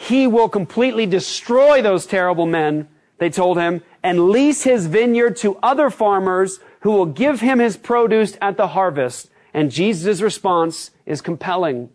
[0.00, 2.88] He will completely destroy those terrible men,
[3.18, 7.76] they told him, and lease his vineyard to other farmers who will give him his
[7.76, 9.28] produce at the harvest.
[9.52, 11.90] And Jesus' response is compelling.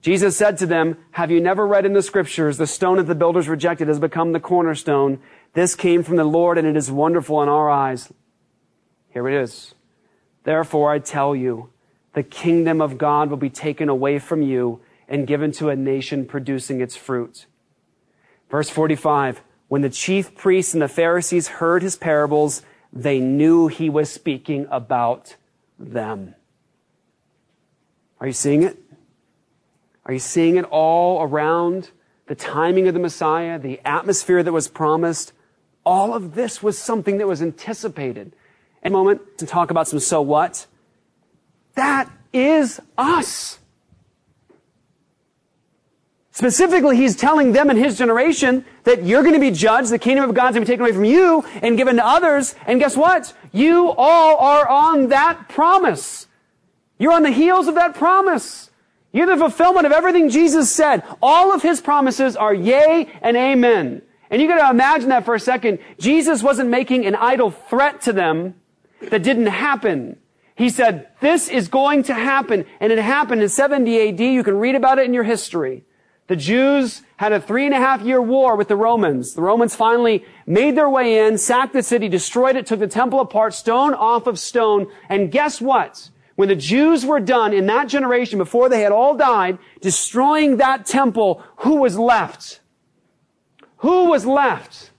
[0.00, 3.14] Jesus said to them, have you never read in the scriptures, the stone that the
[3.14, 5.20] builders rejected has become the cornerstone.
[5.52, 8.10] This came from the Lord and it is wonderful in our eyes.
[9.10, 9.74] Here it is.
[10.44, 11.68] Therefore I tell you,
[12.14, 16.26] the kingdom of God will be taken away from you and given to a nation
[16.26, 17.46] producing its fruit.
[18.50, 19.42] Verse 45.
[19.68, 24.66] When the chief priests and the Pharisees heard his parables, they knew he was speaking
[24.70, 25.36] about
[25.78, 26.34] them.
[28.20, 28.78] Are you seeing it?
[30.04, 31.90] Are you seeing it all around
[32.26, 35.32] the timing of the Messiah, the atmosphere that was promised?
[35.84, 38.32] All of this was something that was anticipated.
[38.82, 40.66] A moment to talk about some so what.
[41.74, 43.58] That is us.
[46.36, 50.28] Specifically, he's telling them in his generation that you're going to be judged, the kingdom
[50.28, 52.54] of God's going to be taken away from you and given to others.
[52.66, 53.32] And guess what?
[53.52, 56.26] You all are on that promise.
[56.98, 58.70] You're on the heels of that promise.
[59.12, 61.04] You're the fulfillment of everything Jesus said.
[61.22, 64.02] All of his promises are yea and amen.
[64.28, 65.78] And you got to imagine that for a second.
[65.98, 68.56] Jesus wasn't making an idle threat to them
[69.00, 70.18] that didn't happen.
[70.54, 72.66] He said, this is going to happen.
[72.78, 74.20] And it happened in 70 AD.
[74.20, 75.84] You can read about it in your history.
[76.28, 79.34] The Jews had a three and a half year war with the Romans.
[79.34, 83.20] The Romans finally made their way in, sacked the city, destroyed it, took the temple
[83.20, 84.88] apart, stone off of stone.
[85.08, 86.10] And guess what?
[86.34, 90.84] When the Jews were done in that generation, before they had all died, destroying that
[90.84, 92.60] temple, who was left?
[93.78, 94.90] Who was left?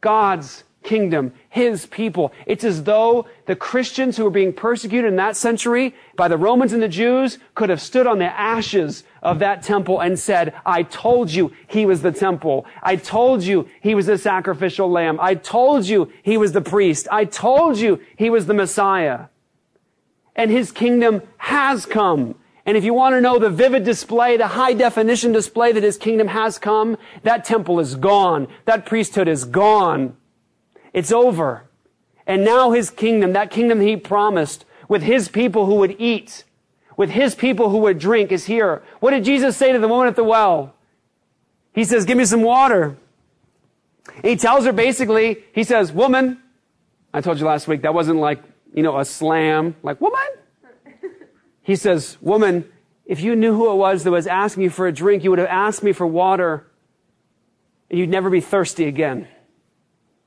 [0.00, 2.32] God's kingdom, his people.
[2.46, 6.72] It's as though the Christians who were being persecuted in that century by the Romans
[6.72, 10.84] and the Jews could have stood on the ashes of that temple and said, I
[10.84, 12.64] told you he was the temple.
[12.82, 15.18] I told you he was the sacrificial lamb.
[15.20, 17.08] I told you he was the priest.
[17.10, 19.26] I told you he was the Messiah.
[20.34, 22.36] And his kingdom has come.
[22.64, 25.96] And if you want to know the vivid display, the high definition display that his
[25.96, 28.48] kingdom has come, that temple is gone.
[28.64, 30.16] That priesthood is gone.
[30.96, 31.68] It's over.
[32.26, 36.44] And now his kingdom, that kingdom he promised, with his people who would eat,
[36.96, 38.82] with his people who would drink, is here.
[38.98, 40.74] What did Jesus say to the woman at the well?
[41.74, 42.96] He says, give me some water.
[44.14, 46.40] And he tells her basically, he says, woman,
[47.12, 48.42] I told you last week, that wasn't like,
[48.72, 50.26] you know, a slam, like, woman.
[51.62, 52.72] He says, woman,
[53.04, 55.40] if you knew who it was that was asking you for a drink, you would
[55.40, 56.66] have asked me for water
[57.90, 59.28] and you'd never be thirsty again.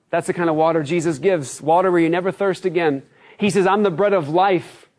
[0.10, 1.62] That's the kind of water Jesus gives.
[1.62, 3.04] Water where you never thirst again.
[3.38, 4.90] He says, I'm the bread of life.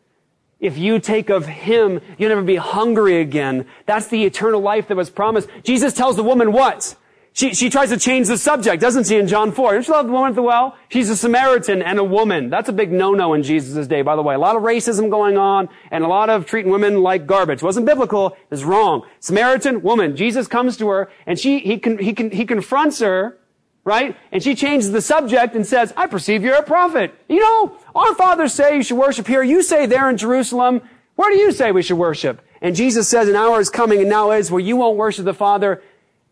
[0.59, 3.65] If you take of Him, you'll never be hungry again.
[3.87, 5.49] That's the eternal life that was promised.
[5.63, 6.95] Jesus tells the woman what?
[7.33, 9.73] She, she tries to change the subject, doesn't she, in John 4?
[9.73, 10.75] Don't you love the woman at the well?
[10.89, 12.49] She's a Samaritan and a woman.
[12.49, 14.35] That's a big no-no in Jesus' day, by the way.
[14.35, 17.63] A lot of racism going on and a lot of treating women like garbage.
[17.63, 18.35] Wasn't biblical.
[18.51, 19.07] It's wrong.
[19.21, 20.17] Samaritan, woman.
[20.17, 23.37] Jesus comes to her and she, he, con, he, he confronts her
[23.83, 24.15] right?
[24.31, 27.13] And she changes the subject and says, I perceive you're a prophet.
[27.27, 29.43] You know, our fathers say you should worship here.
[29.43, 30.81] You say there in Jerusalem.
[31.15, 32.41] Where do you say we should worship?
[32.61, 35.33] And Jesus says, an hour is coming and now is where you won't worship the
[35.33, 35.81] Father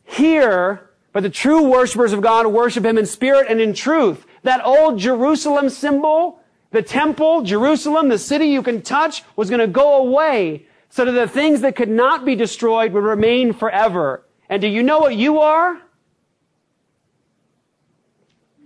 [0.03, 4.25] here, but the true worshipers of God worship Him in spirit and in truth.
[4.43, 6.39] That old Jerusalem symbol,
[6.71, 11.11] the temple, Jerusalem, the city you can touch, was going to go away so that
[11.11, 14.23] the things that could not be destroyed would remain forever.
[14.49, 15.79] And do you know what you are?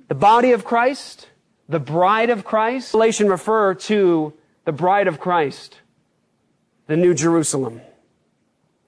[0.08, 1.30] The body of Christ,
[1.70, 2.93] the bride of Christ.
[2.93, 4.34] Revelation refer to
[4.66, 5.80] the bride of Christ,
[6.88, 7.82] the New Jerusalem.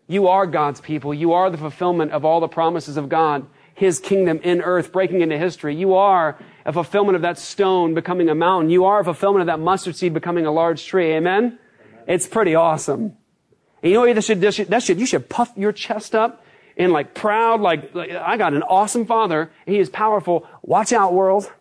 [0.08, 1.14] You are God's people.
[1.14, 5.22] You are the fulfillment of all the promises of God, His kingdom in earth, breaking
[5.22, 5.76] into history.
[5.76, 8.70] You are a fulfillment of that stone becoming a mountain.
[8.70, 11.14] You are a fulfillment of that mustard seed becoming a large tree.
[11.14, 11.44] Amen?
[11.44, 11.60] Amen.
[12.08, 13.18] It's pretty awesome.
[13.82, 16.45] And you know what should, that should, you should puff your chest up
[16.78, 19.52] and like proud, like, like I got an awesome father.
[19.66, 20.48] He is powerful.
[20.62, 21.52] Watch out, world.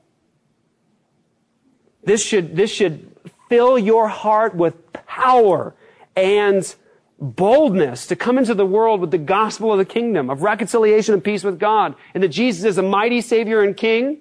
[2.03, 3.11] This should, this should
[3.49, 5.75] fill your heart with power
[6.17, 6.75] and
[7.19, 11.25] boldness to come into the world with the gospel of the kingdom of reconciliation and
[11.25, 14.19] peace with God and that Jesus is a mighty savior and king.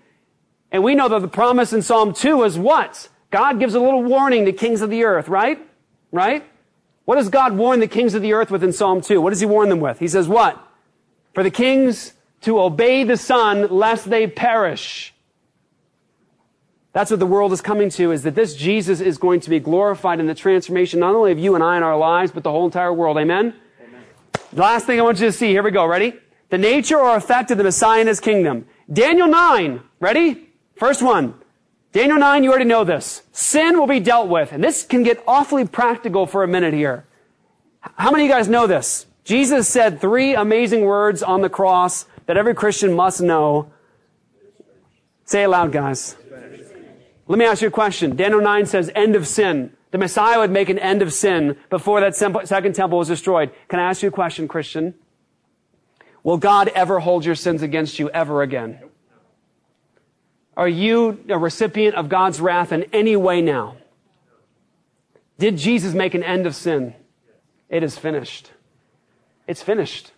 [0.71, 3.09] And we know that the promise in Psalm 2 is what?
[3.31, 5.59] God gives a little warning to kings of the earth, right?
[6.11, 6.45] Right?
[7.05, 9.19] What does God warn the kings of the earth with in Psalm 2?
[9.19, 9.99] What does he warn them with?
[9.99, 10.65] He says what?
[11.33, 15.13] For the kings to obey the Son lest they perish.
[16.91, 19.59] That's what the world is coming to, is that this Jesus is going to be
[19.59, 22.51] glorified in the transformation not only of you and I in our lives, but the
[22.51, 23.17] whole entire world.
[23.17, 23.55] Amen?
[23.83, 24.03] Amen.
[24.51, 26.13] The last thing I want you to see, here we go, ready?
[26.49, 28.67] The nature or effect of the Messiah and His kingdom.
[28.91, 30.49] Daniel 9, ready?
[30.75, 31.33] First one.
[31.93, 33.23] Daniel 9, you already know this.
[33.31, 34.51] Sin will be dealt with.
[34.51, 37.05] And this can get awfully practical for a minute here.
[37.79, 39.07] How many of you guys know this?
[39.23, 43.71] Jesus said three amazing words on the cross that every Christian must know.
[45.25, 46.17] Say it loud, guys.
[47.27, 48.15] Let me ask you a question.
[48.17, 49.71] Daniel 9 says, end of sin.
[49.91, 53.51] The Messiah would make an end of sin before that second temple was destroyed.
[53.69, 54.95] Can I ask you a question, Christian?
[56.23, 58.79] Will God ever hold your sins against you ever again?
[60.57, 63.77] Are you a recipient of God's wrath in any way now?
[65.37, 66.93] Did Jesus make an end of sin?
[67.69, 68.51] It is finished.
[69.47, 70.11] It's finished.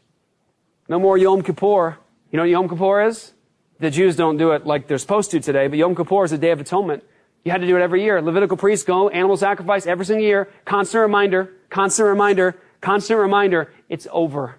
[0.87, 1.97] No more Yom Kippur.
[2.31, 3.31] You know what Yom Kippur is?
[3.79, 6.37] The Jews don't do it like they're supposed to today, but Yom Kippur is a
[6.37, 7.03] day of atonement.
[7.43, 8.21] You had to do it every year.
[8.21, 10.49] Levitical priests go, animal sacrifice every single year.
[10.65, 13.71] Constant reminder, constant reminder, constant reminder.
[13.89, 14.55] It's over.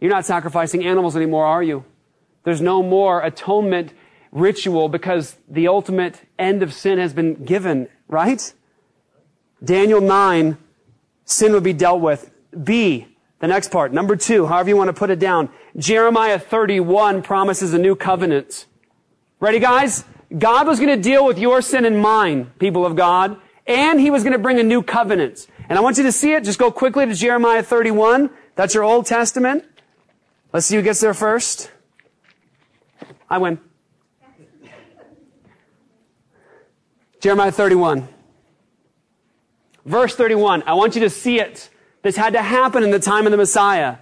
[0.00, 1.84] You're not sacrificing animals anymore, are you?
[2.44, 3.92] There's no more atonement
[4.32, 8.52] ritual because the ultimate end of sin has been given, right?
[9.62, 10.58] Daniel 9,
[11.24, 12.30] sin would be dealt with.
[12.64, 13.06] B,
[13.42, 15.48] the next part, number two, however you want to put it down.
[15.76, 18.66] Jeremiah 31 promises a new covenant.
[19.40, 20.04] Ready, guys?
[20.38, 23.36] God was going to deal with your sin and mine, people of God,
[23.66, 25.48] and He was going to bring a new covenant.
[25.68, 26.44] And I want you to see it.
[26.44, 28.30] Just go quickly to Jeremiah 31.
[28.54, 29.64] That's your Old Testament.
[30.52, 31.68] Let's see who gets there first.
[33.28, 33.58] I win.
[37.18, 38.06] Jeremiah 31.
[39.84, 40.62] Verse 31.
[40.64, 41.70] I want you to see it.
[42.02, 43.96] This had to happen in the time of the Messiah.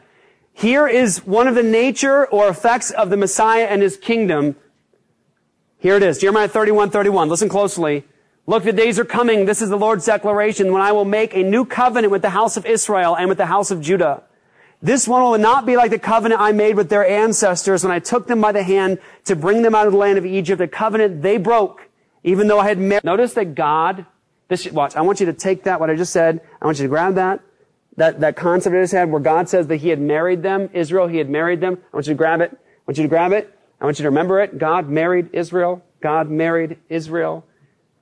[0.52, 4.56] Here is one of the nature or effects of the Messiah and his kingdom.
[5.78, 6.18] Here it is.
[6.18, 7.28] Jeremiah 31, 31.
[7.28, 8.04] Listen closely.
[8.46, 9.44] Look, the days are coming.
[9.44, 12.56] This is the Lord's declaration when I will make a new covenant with the house
[12.56, 14.24] of Israel and with the house of Judah.
[14.82, 17.98] This one will not be like the covenant I made with their ancestors when I
[17.98, 20.68] took them by the hand to bring them out of the land of Egypt, a
[20.68, 21.88] covenant they broke,
[22.24, 23.04] even though I had married.
[23.04, 24.06] Notice that God,
[24.48, 26.84] this, watch, I want you to take that, what I just said, I want you
[26.84, 27.40] to grab that,
[27.96, 31.06] that, that concept in his head where God says that he had married them, Israel,
[31.06, 31.78] he had married them.
[31.92, 32.52] I want you to grab it.
[32.52, 33.56] I want you to grab it.
[33.80, 34.58] I want you to remember it.
[34.58, 35.82] God married Israel.
[36.00, 37.44] God married Israel.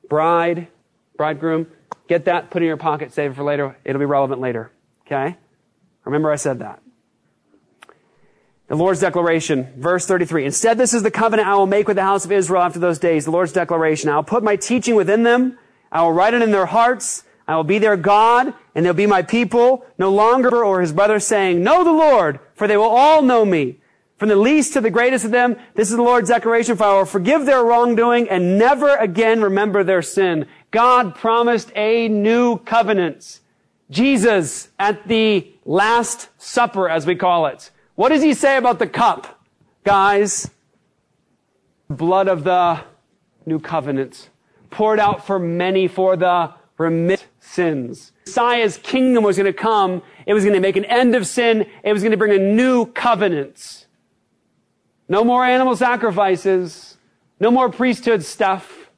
[0.09, 0.69] Bride,
[1.17, 1.67] bridegroom.
[2.09, 3.77] Get that, put it in your pocket, save it for later.
[3.85, 4.71] It'll be relevant later.
[5.07, 5.37] Okay?
[6.05, 6.83] Remember I said that.
[8.69, 10.45] The Lord's declaration, verse 33.
[10.45, 12.99] Instead, this is the covenant I will make with the house of Israel after those
[12.99, 13.25] days.
[13.25, 14.11] The Lord's declaration.
[14.11, 15.59] I will put my teaching within them.
[15.91, 17.25] I will write it in their hearts.
[17.49, 19.87] I will be their God, and they'll be my people.
[19.97, 23.79] No longer or his brother saying, Know the Lord, for they will all know me.
[24.19, 26.99] From the least to the greatest of them, this is the Lord's declaration, for I
[26.99, 30.47] will forgive their wrongdoing and never again remember their sin.
[30.71, 33.41] God promised a new covenant.
[33.91, 37.71] Jesus at the Last Supper, as we call it.
[37.95, 39.41] What does he say about the cup?
[39.85, 40.51] Guys,
[41.89, 42.81] blood of the
[43.47, 44.29] new covenant
[44.71, 48.13] poured out for many for the remit sins.
[48.27, 50.03] Messiah's kingdom was going to come.
[50.27, 51.67] It was going to make an end of sin.
[51.83, 53.87] It was going to bring a new covenant.
[55.09, 56.97] No more animal sacrifices.
[57.41, 58.91] No more priesthood stuff.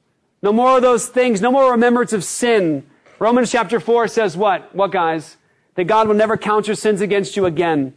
[0.43, 1.41] No more of those things.
[1.41, 2.87] No more remembrance of sin.
[3.19, 4.75] Romans chapter 4 says what?
[4.75, 5.37] What guys?
[5.81, 7.95] that God will never count your sins against you again.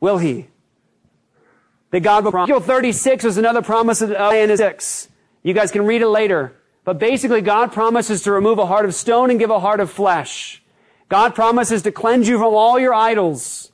[0.00, 0.48] Will he?
[1.92, 5.08] That God will Ezekiel 36 is another promise of Isaiah 6.
[5.42, 6.59] You guys can read it later.
[6.84, 9.90] But basically, God promises to remove a heart of stone and give a heart of
[9.90, 10.62] flesh.
[11.08, 13.72] God promises to cleanse you from all your idols.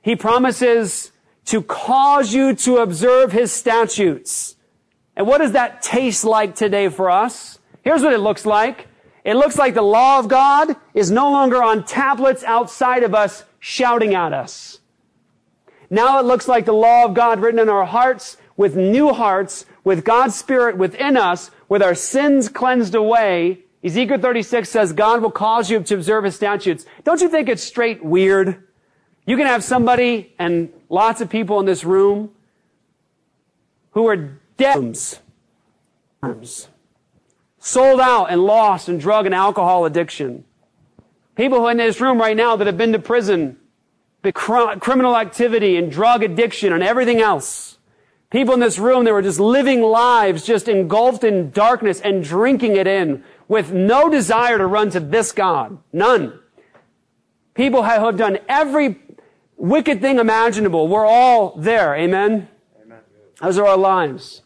[0.00, 1.12] He promises
[1.46, 4.56] to cause you to observe His statutes.
[5.16, 7.58] And what does that taste like today for us?
[7.82, 8.88] Here's what it looks like.
[9.24, 13.44] It looks like the law of God is no longer on tablets outside of us
[13.58, 14.78] shouting at us.
[15.90, 19.66] Now it looks like the law of God written in our hearts with new hearts,
[19.84, 23.60] with God's Spirit within us, with our sins cleansed away.
[23.84, 26.86] Ezekiel 36 says God will cause you to observe his statutes.
[27.04, 28.62] Don't you think it's straight weird?
[29.26, 32.30] You can have somebody and lots of people in this room
[33.92, 34.96] who are dead
[37.58, 40.44] sold out and lost in drug and alcohol addiction.
[41.34, 43.58] People who are in this room right now that have been to prison,
[44.32, 47.75] criminal activity and drug addiction and everything else.
[48.36, 52.76] People in this room that were just living lives just engulfed in darkness and drinking
[52.76, 55.78] it in with no desire to run to this God.
[55.90, 56.38] None.
[57.54, 59.00] People who have done every
[59.56, 60.86] wicked thing imaginable.
[60.86, 61.96] We're all there.
[61.96, 62.46] Amen?
[62.84, 62.98] Amen.
[63.40, 64.42] Those are our lives.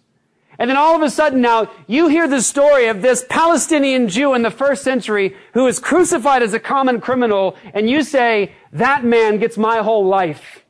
[0.57, 4.35] And then all of a sudden now, you hear the story of this Palestinian Jew
[4.35, 9.03] in the first century who is crucified as a common criminal, and you say, that
[9.03, 10.65] man gets my whole life.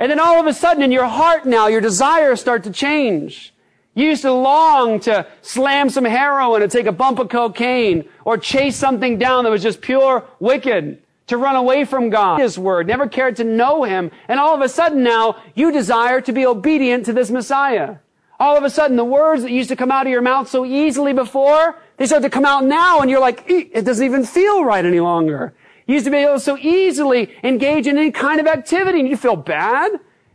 [0.00, 3.52] And then all of a sudden in your heart now, your desires start to change.
[3.94, 8.38] You used to long to slam some heroin and take a bump of cocaine or
[8.38, 12.86] chase something down that was just pure wicked to run away from God, His Word,
[12.86, 14.10] never cared to know Him.
[14.26, 17.96] And all of a sudden now, you desire to be obedient to this Messiah.
[18.40, 20.64] All of a sudden, the words that used to come out of your mouth so
[20.64, 24.64] easily before, they start to come out now, and you're like, it doesn't even feel
[24.64, 25.52] right any longer.
[25.90, 29.08] You used to be able to so easily engage in any kind of activity, and
[29.08, 29.90] you'd feel bad.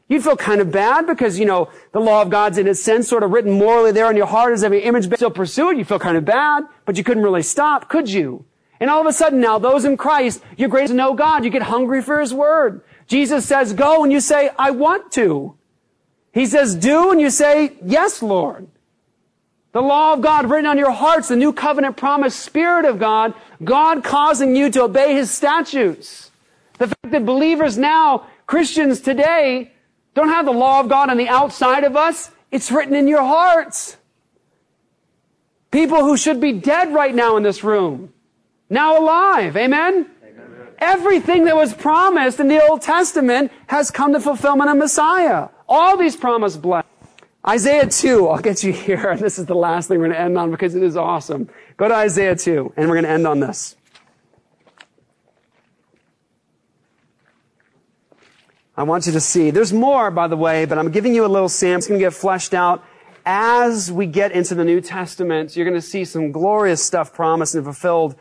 [0.09, 3.07] You'd feel kind of bad because, you know, the law of God's in a sense
[3.07, 5.77] sort of written morally there in your heart as every image, still pursue it.
[5.77, 8.43] You feel kind of bad, but you couldn't really stop, could you?
[8.81, 11.45] And all of a sudden now, those in Christ, you're great to know God.
[11.45, 12.81] You get hungry for His Word.
[13.07, 15.55] Jesus says, go, and you say, I want to.
[16.33, 18.67] He says, do, and you say, yes, Lord.
[19.75, 23.33] The law of God written on your hearts, the new covenant promise, Spirit of God,
[23.61, 26.31] God causing you to obey His statutes.
[26.77, 29.73] The fact that believers now, Christians today,
[30.13, 33.23] don't have the law of God on the outside of us, it's written in your
[33.23, 33.97] hearts.
[35.71, 38.13] People who should be dead right now in this room,
[38.69, 39.57] now alive.
[39.57, 40.09] Amen?
[40.23, 40.67] Amen?
[40.79, 45.49] Everything that was promised in the Old Testament has come to fulfillment of Messiah.
[45.67, 46.94] All these promised blessings.
[47.47, 49.09] Isaiah 2, I'll get you here.
[49.11, 51.49] And this is the last thing we're going to end on because it is awesome.
[51.77, 53.75] Go to Isaiah 2, and we're going to end on this.
[58.77, 59.51] I want you to see.
[59.51, 61.77] There's more, by the way, but I'm giving you a little sample.
[61.77, 62.83] It's going to get fleshed out
[63.25, 65.55] as we get into the New Testament.
[65.55, 68.15] You're going to see some glorious stuff promised and fulfilled.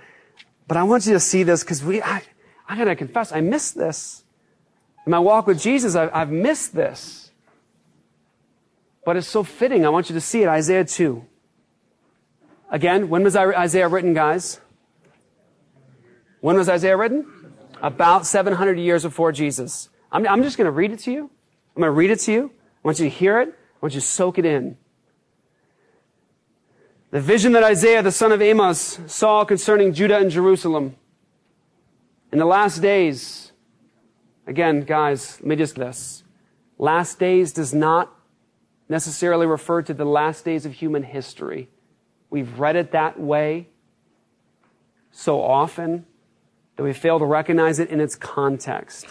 [0.68, 2.22] But I want you to see this because we, I,
[2.68, 4.24] I got to confess, I missed this.
[5.06, 7.23] In my walk with Jesus, I, I've missed this.
[9.04, 9.84] But it's so fitting.
[9.84, 10.48] I want you to see it.
[10.48, 11.24] Isaiah 2.
[12.70, 14.60] Again, when was Isaiah written, guys?
[16.40, 17.26] When was Isaiah written?
[17.80, 19.88] About 700 years before Jesus.
[20.10, 21.30] I'm, I'm just going to read it to you.
[21.76, 22.50] I'm going to read it to you.
[22.52, 23.48] I want you to hear it.
[23.48, 24.76] I want you to soak it in.
[27.10, 30.96] The vision that Isaiah, the son of Amos, saw concerning Judah and Jerusalem.
[32.32, 33.52] In the last days,
[34.46, 36.24] again, guys, let me just this.
[36.76, 38.12] Last days does not
[38.88, 41.68] necessarily refer to the last days of human history.
[42.30, 43.68] We've read it that way
[45.10, 46.06] so often
[46.76, 49.06] that we fail to recognize it in its context.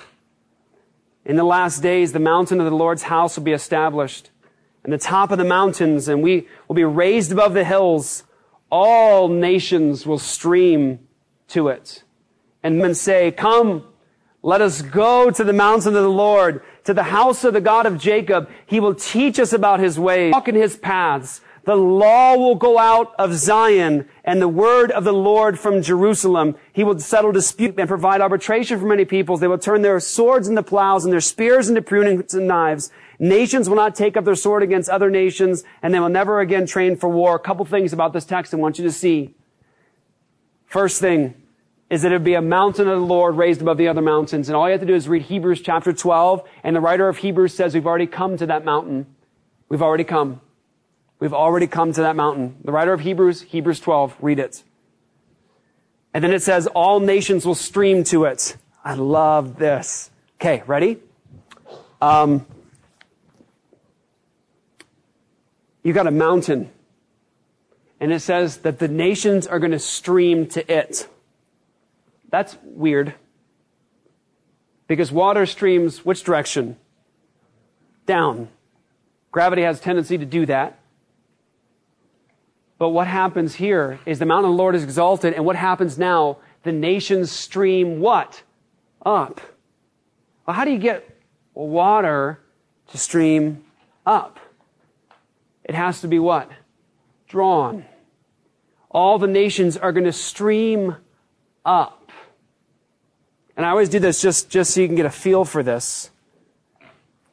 [1.25, 4.29] In the last days, the mountain of the Lord's house will be established,
[4.83, 8.25] and the top of the mountains, and we will be raised above the hills.
[8.69, 10.99] All nations will stream
[11.49, 12.03] to it.
[12.61, 13.85] And men say, Come,
[14.41, 17.85] let us go to the mountain of the Lord, to the house of the God
[17.85, 18.49] of Jacob.
[18.65, 21.41] He will teach us about his ways, walk in his paths.
[21.65, 26.55] The law will go out of Zion and the word of the Lord from Jerusalem.
[26.73, 29.39] He will settle dispute and provide arbitration for many peoples.
[29.39, 32.91] They will turn their swords into plows and their spears into prunings and knives.
[33.17, 36.65] Nations will not take up their sword against other nations and they will never again
[36.65, 37.35] train for war.
[37.35, 39.33] A couple things about this text I want you to see.
[40.65, 41.33] First thing
[41.93, 44.49] is that it would be a mountain of the Lord raised above the other mountains.
[44.49, 47.17] And all you have to do is read Hebrews chapter 12 and the writer of
[47.17, 49.05] Hebrews says we've already come to that mountain.
[49.69, 50.41] We've already come.
[51.19, 52.57] We've already come to that mountain.
[52.63, 54.63] The writer of Hebrews, Hebrews 12, read it.
[56.15, 58.57] And then it says, all nations will stream to it.
[58.83, 60.09] I love this.
[60.41, 60.97] Okay, ready?
[62.01, 62.47] Um,
[65.83, 66.71] you got a mountain.
[67.99, 71.07] And it says that the nations are going to stream to it.
[72.33, 73.13] That's weird.
[74.87, 76.77] Because water streams which direction?
[78.07, 78.49] Down.
[79.31, 80.79] Gravity has a tendency to do that.
[82.79, 85.99] But what happens here is the mountain of the Lord is exalted, and what happens
[85.99, 86.37] now?
[86.63, 88.41] The nations stream what?
[89.05, 89.39] Up.
[90.47, 91.07] Well, how do you get
[91.53, 92.39] water
[92.87, 93.63] to stream
[94.07, 94.39] up?
[95.63, 96.49] It has to be what?
[97.27, 97.85] Drawn.
[98.89, 100.95] All the nations are going to stream
[101.63, 102.02] up.
[103.55, 106.09] And I always do this just, just so you can get a feel for this.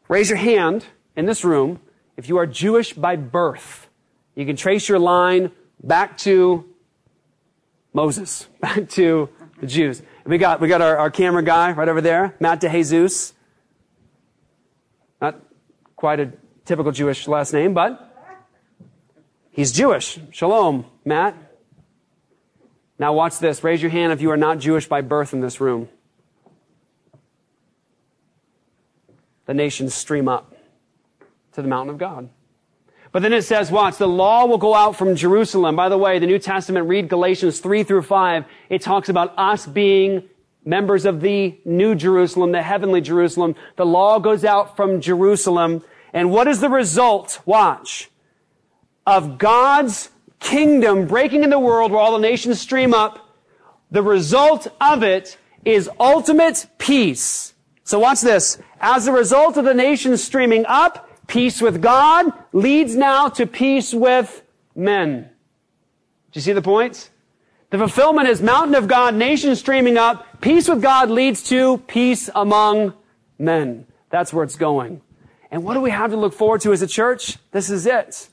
[0.08, 0.84] Raise your hand
[1.16, 1.80] in this room
[2.16, 3.88] if you are Jewish by birth.
[4.34, 5.52] You can trace your line
[5.82, 6.64] back to
[7.92, 9.28] Moses, back to
[9.60, 10.02] the Jews.
[10.24, 13.32] We got, we got our, our camera guy right over there, Matt DeJesus.
[15.20, 15.40] Not
[15.96, 16.32] quite a
[16.64, 18.14] typical Jewish last name, but
[19.50, 20.18] he's Jewish.
[20.30, 21.36] Shalom, Matt.
[22.98, 23.64] Now watch this.
[23.64, 25.88] Raise your hand if you are not Jewish by birth in this room.
[29.51, 30.55] The nations stream up
[31.55, 32.28] to the mountain of God.
[33.11, 35.74] But then it says, watch, the law will go out from Jerusalem.
[35.74, 38.44] By the way, the New Testament, read Galatians 3 through 5.
[38.68, 40.22] It talks about us being
[40.64, 43.57] members of the New Jerusalem, the heavenly Jerusalem.
[43.74, 45.82] The law goes out from Jerusalem.
[46.12, 47.40] And what is the result?
[47.44, 48.09] Watch.
[49.05, 53.34] Of God's kingdom breaking in the world where all the nations stream up.
[53.90, 57.53] The result of it is ultimate peace.
[57.82, 58.57] So watch this.
[58.80, 63.94] As a result of the nations streaming up, Peace with God leads now to peace
[63.94, 64.42] with
[64.74, 65.22] men.
[65.22, 67.08] Do you see the points?
[67.70, 70.40] The fulfillment is mountain of God, nation streaming up.
[70.40, 72.94] Peace with God leads to peace among
[73.38, 73.86] men.
[74.10, 75.02] That's where it's going.
[75.52, 77.38] And what do we have to look forward to as a church?
[77.52, 78.28] This is it.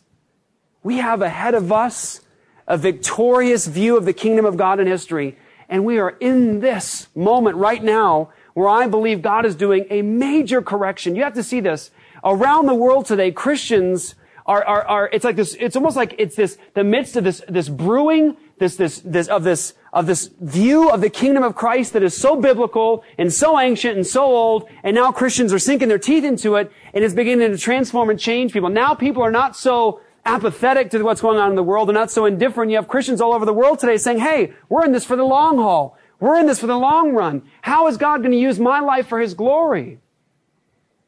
[0.81, 2.21] We have ahead of us
[2.65, 5.37] a victorious view of the kingdom of God in history.
[5.69, 10.01] And we are in this moment right now where I believe God is doing a
[10.01, 11.15] major correction.
[11.15, 11.91] You have to see this
[12.23, 14.15] around the world today, Christians
[14.47, 17.43] are, are, are, it's like this, it's almost like it's this, the midst of this,
[17.47, 21.93] this brewing, this, this, this, of this, of this view of the kingdom of Christ
[21.93, 25.87] that is so biblical and so ancient and so old, and now Christians are sinking
[25.87, 28.69] their teeth into it, and it's beginning to transform and change people.
[28.69, 31.89] Now people are not so apathetic to what's going on in the world.
[31.89, 32.71] They're not so indifferent.
[32.71, 35.23] You have Christians all over the world today saying, hey, we're in this for the
[35.23, 35.96] long haul.
[36.19, 37.43] We're in this for the long run.
[37.61, 39.99] How is God going to use my life for His glory?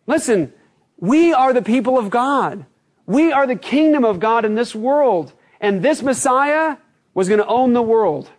[0.05, 0.53] Listen,
[0.97, 2.65] we are the people of God.
[3.05, 5.33] We are the kingdom of God in this world.
[5.59, 6.77] And this Messiah
[7.13, 8.29] was going to own the world.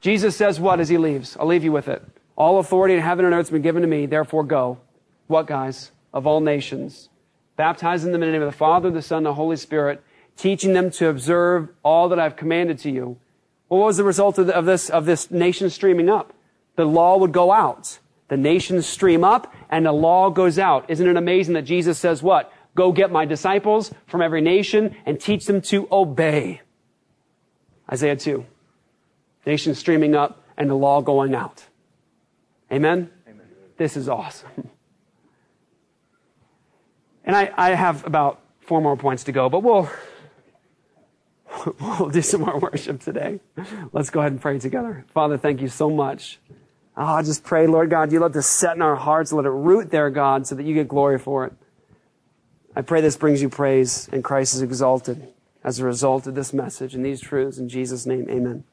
[0.00, 1.36] Jesus says what as he leaves?
[1.38, 2.02] I'll leave you with it.
[2.36, 4.78] All authority in heaven and earth has been given to me, therefore go.
[5.28, 5.92] What, guys?
[6.12, 7.08] Of all nations.
[7.56, 10.02] Baptizing them in the name of the Father, the Son, and the Holy Spirit,
[10.36, 13.18] teaching them to observe all that I've commanded to you.
[13.72, 16.34] What was the result of, this, of this nation streaming up?
[16.76, 17.98] The law would go out
[18.28, 20.90] The nations stream up and the law goes out.
[20.90, 22.52] Isn't it amazing that Jesus says what?
[22.74, 26.60] Go get my disciples from every nation and teach them to obey.
[27.90, 28.44] Isaiah 2.
[29.46, 31.64] Nations streaming up and the law going out.
[32.70, 33.08] Amen?
[33.26, 33.46] Amen.
[33.78, 34.68] This is awesome.
[37.24, 39.88] And I, I have about four more points to go, but we'll,
[41.80, 43.40] we'll do some more worship today.
[43.92, 45.04] Let's go ahead and pray together.
[45.12, 46.38] Father, thank you so much.
[46.96, 49.50] Oh, I just pray, Lord God, you let this set in our hearts, let it
[49.50, 51.52] root there, God, so that you get glory for it.
[52.76, 55.28] I pray this brings you praise and Christ is exalted
[55.64, 57.58] as a result of this message and these truths.
[57.58, 58.64] In Jesus' name, amen.